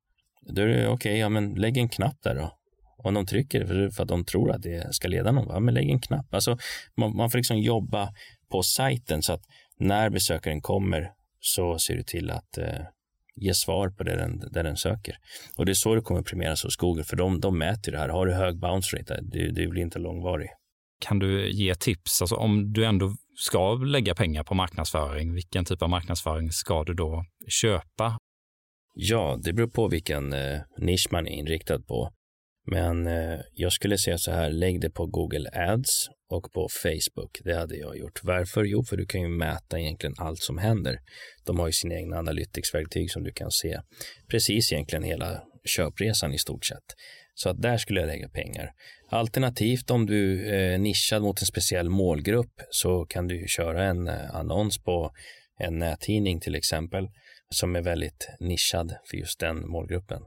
[0.41, 2.58] Då är det okej, okay, ja men lägg en knapp där då
[3.03, 5.89] om de trycker för, att de tror att det ska leda någon, ja, men lägg
[5.89, 6.33] en knapp.
[6.33, 6.57] Alltså,
[6.97, 8.09] man, man får liksom jobba
[8.51, 9.41] på sajten så att
[9.79, 12.81] när besökaren kommer så ser du till att eh,
[13.35, 15.15] ge svar på det den, det den söker.
[15.57, 18.09] Och det är så det kommer premieras hos Google, för de, de mäter det här.
[18.09, 20.49] Har du hög bounce rate, det, det blir inte långvarig.
[21.01, 25.81] Kan du ge tips, alltså om du ändå ska lägga pengar på marknadsföring, vilken typ
[25.81, 28.17] av marknadsföring ska du då köpa?
[28.93, 32.11] Ja, det beror på vilken eh, nisch man är inriktad på.
[32.71, 37.39] Men eh, jag skulle säga så här, lägg det på Google Ads och på Facebook.
[37.43, 38.23] Det hade jag gjort.
[38.23, 38.63] Varför?
[38.63, 40.99] Jo, för du kan ju mäta egentligen allt som händer.
[41.45, 43.79] De har ju sina egna analytics-verktyg som du kan se
[44.31, 46.85] precis egentligen hela köpresan i stort sett.
[47.33, 48.71] Så att där skulle jag lägga pengar.
[49.09, 54.07] Alternativt om du eh, är nischad mot en speciell målgrupp så kan du köra en
[54.07, 55.11] eh, annons på
[55.59, 57.07] en nättidning till exempel
[57.49, 60.21] som är väldigt nischad för just den målgruppen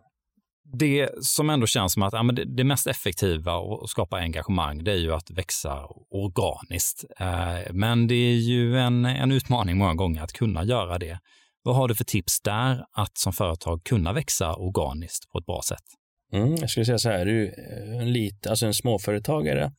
[0.72, 4.84] det som ändå känns som att ja, men det, det, mest effektiva och skapa engagemang,
[4.84, 7.04] det är ju att växa organiskt.
[7.20, 11.18] Eh, men det är ju en, en utmaning många gånger att kunna göra det.
[11.62, 15.60] Vad har du för tips där att som företag kunna växa organiskt på ett bra
[15.68, 15.84] sätt?
[16.32, 17.54] Mm, jag skulle säga så här, är du
[18.00, 19.72] en, lit, alltså en småföretagare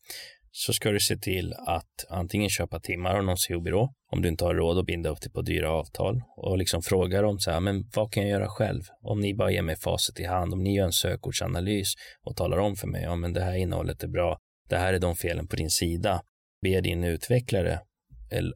[0.56, 4.46] så ska du se till att antingen köpa timmar av någon SEO-byrå om du inte
[4.46, 7.60] har råd att binda upp dig på dyra avtal och liksom fråga dem så här,
[7.60, 8.82] men vad kan jag göra själv?
[9.02, 11.94] Om ni bara ger mig facit i hand, om ni gör en sökordsanalys
[12.24, 14.38] och talar om för mig, ja men det här innehållet är bra,
[14.70, 16.22] det här är de felen på din sida,
[16.62, 17.80] be din utvecklare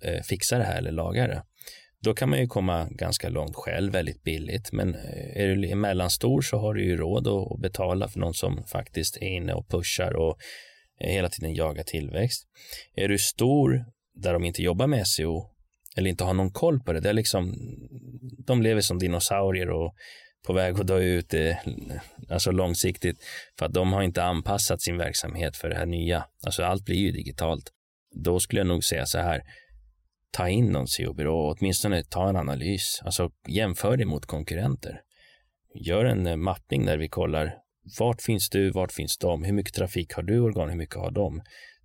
[0.01, 1.43] eh, fixa det här eller laga det.
[2.03, 6.41] Då kan man ju komma ganska långt själv, väldigt billigt, men eh, är du mellanstor
[6.41, 10.15] så har du ju råd att betala för någon som faktiskt är inne och pushar
[10.15, 10.37] och
[10.99, 12.47] Eh, hela tiden jaga tillväxt.
[12.95, 15.49] Är du stor där de inte jobbar med SEO
[15.97, 17.55] eller inte har någon koll på det, det är liksom,
[18.45, 19.95] de lever som dinosaurier och
[20.47, 21.55] på väg att dö ut eh,
[22.29, 23.23] alltså långsiktigt
[23.59, 26.25] för att de har inte anpassat sin verksamhet för det här nya.
[26.45, 27.71] Alltså allt blir ju digitalt.
[28.15, 29.41] Då skulle jag nog säga så här,
[30.31, 33.01] ta in någon SEO-byrå och åtminstone ta en analys.
[33.03, 35.01] Alltså jämför det mot konkurrenter.
[35.73, 37.53] Gör en eh, mappning där vi kollar
[37.99, 41.11] vart finns du, vart finns de, hur mycket trafik har du organ, hur mycket har
[41.11, 41.41] de?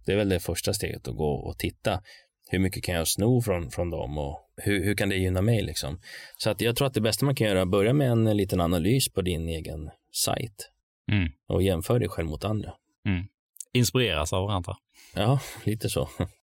[0.07, 2.03] Det är väl det första steget att gå och titta.
[2.49, 5.63] Hur mycket kan jag sno från, från dem och hur, hur kan det gynna mig
[5.63, 6.01] liksom?
[6.37, 8.37] Så att jag tror att det bästa man kan göra är att börja med en
[8.37, 10.71] liten analys på din egen sajt
[11.13, 11.29] mm.
[11.49, 12.73] och jämför dig själv mot andra.
[13.07, 13.25] Mm.
[13.73, 14.77] Inspireras av varandra.
[15.15, 16.09] Ja, lite så.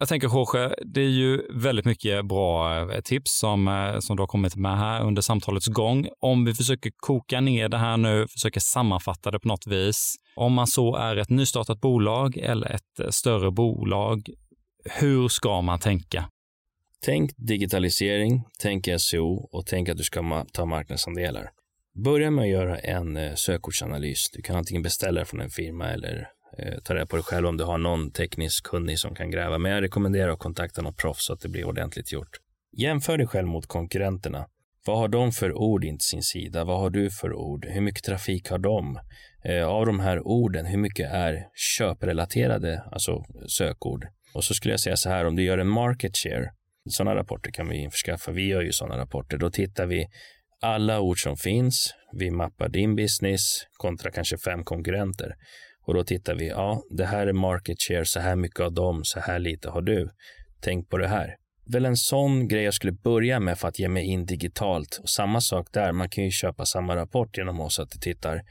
[0.00, 4.22] Jag tänker Jorge, det är ju väldigt mycket bra eh, tips som, eh, som du
[4.22, 6.08] har kommit med här under samtalets gång.
[6.20, 10.14] Om vi försöker koka ner det här nu, försöker sammanfatta det på något vis.
[10.36, 14.30] Om man så är ett nystartat bolag eller ett eh, större bolag,
[14.84, 16.24] hur ska man tänka?
[17.04, 21.50] Tänk digitalisering, tänk SEO och tänk att du ska ta marknadsandelar.
[22.04, 24.30] Börja med att göra en sökordsanalys.
[24.32, 26.28] Du kan antingen beställa från en firma eller
[26.58, 29.58] Eh, ta reda på det själv om du har någon teknisk kunnig som kan gräva.
[29.58, 32.40] Men jag rekommenderar att kontakta något proffs så att det blir ordentligt gjort.
[32.72, 34.46] Jämför dig själv mot konkurrenterna.
[34.86, 36.64] Vad har de för ord in till sin sida?
[36.64, 37.66] Vad har du för ord?
[37.66, 39.00] Hur mycket trafik har de?
[39.44, 44.06] Eh, av de här orden, hur mycket är köprelaterade, alltså sökord?
[44.34, 46.50] Och så skulle jag säga så här, om du gör en market share,
[46.90, 48.32] sådana rapporter kan vi införskaffa.
[48.32, 49.38] Vi gör ju sådana rapporter.
[49.38, 50.06] Då tittar vi
[50.60, 51.94] alla ord som finns.
[52.12, 53.42] Vi mappar din business
[53.72, 55.34] kontra kanske fem konkurrenter.
[55.88, 59.04] Och då tittar vi, ja, det här är market share, så här mycket av dem,
[59.04, 60.10] så här lite har du.
[60.60, 61.36] Tänk på det här.
[61.66, 64.98] väl en sån grej jag skulle börja med för att ge mig in digitalt.
[65.02, 68.42] Och samma sak där, man kan ju köpa samma rapport genom oss att du tittar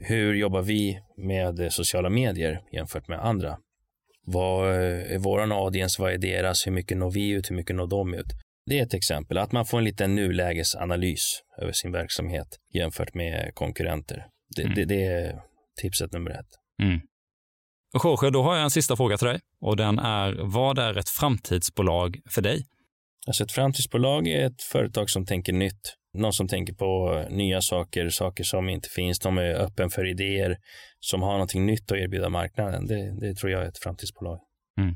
[0.00, 3.58] hur jobbar vi med sociala medier jämfört med andra?
[4.26, 6.02] Vad är våran audience?
[6.02, 6.66] Vad är deras?
[6.66, 7.50] Hur mycket når vi ut?
[7.50, 8.26] Hur mycket når de ut?
[8.66, 13.54] Det är ett exempel, att man får en liten nulägesanalys över sin verksamhet jämfört med
[13.54, 14.26] konkurrenter.
[14.56, 14.74] Det, mm.
[14.74, 15.40] det, det är
[15.82, 16.63] tipset nummer ett.
[16.82, 17.00] Mm.
[18.04, 21.08] Jorge, då har jag en sista fråga till dig och den är, vad är ett
[21.08, 22.64] framtidsbolag för dig?
[23.26, 25.94] Alltså ett framtidsbolag är ett företag som tänker nytt.
[26.18, 29.18] Någon som tänker på nya saker, saker som inte finns.
[29.18, 30.56] De är öppen för idéer,
[31.00, 32.86] som har någonting nytt att erbjuda marknaden.
[32.86, 34.38] Det, det tror jag är ett framtidsbolag.
[34.80, 34.94] Mm.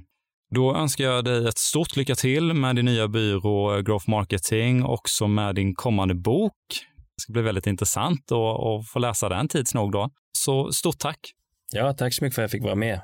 [0.55, 5.29] Då önskar jag dig ett stort lycka till med din nya byrå Growth Marketing, också
[5.29, 6.53] med din kommande bok.
[6.97, 10.11] Det ska bli väldigt intressant att få läsa den tids nog då.
[10.33, 11.19] Så stort tack!
[11.73, 13.01] Ja, tack så mycket för att jag fick vara med.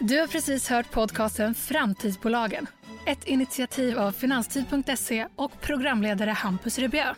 [0.00, 2.66] Du har precis hört podcasten Framtidsbolagen.
[3.06, 7.14] Ett initiativ av Finanstid.se och programledare Hampus Rebjö.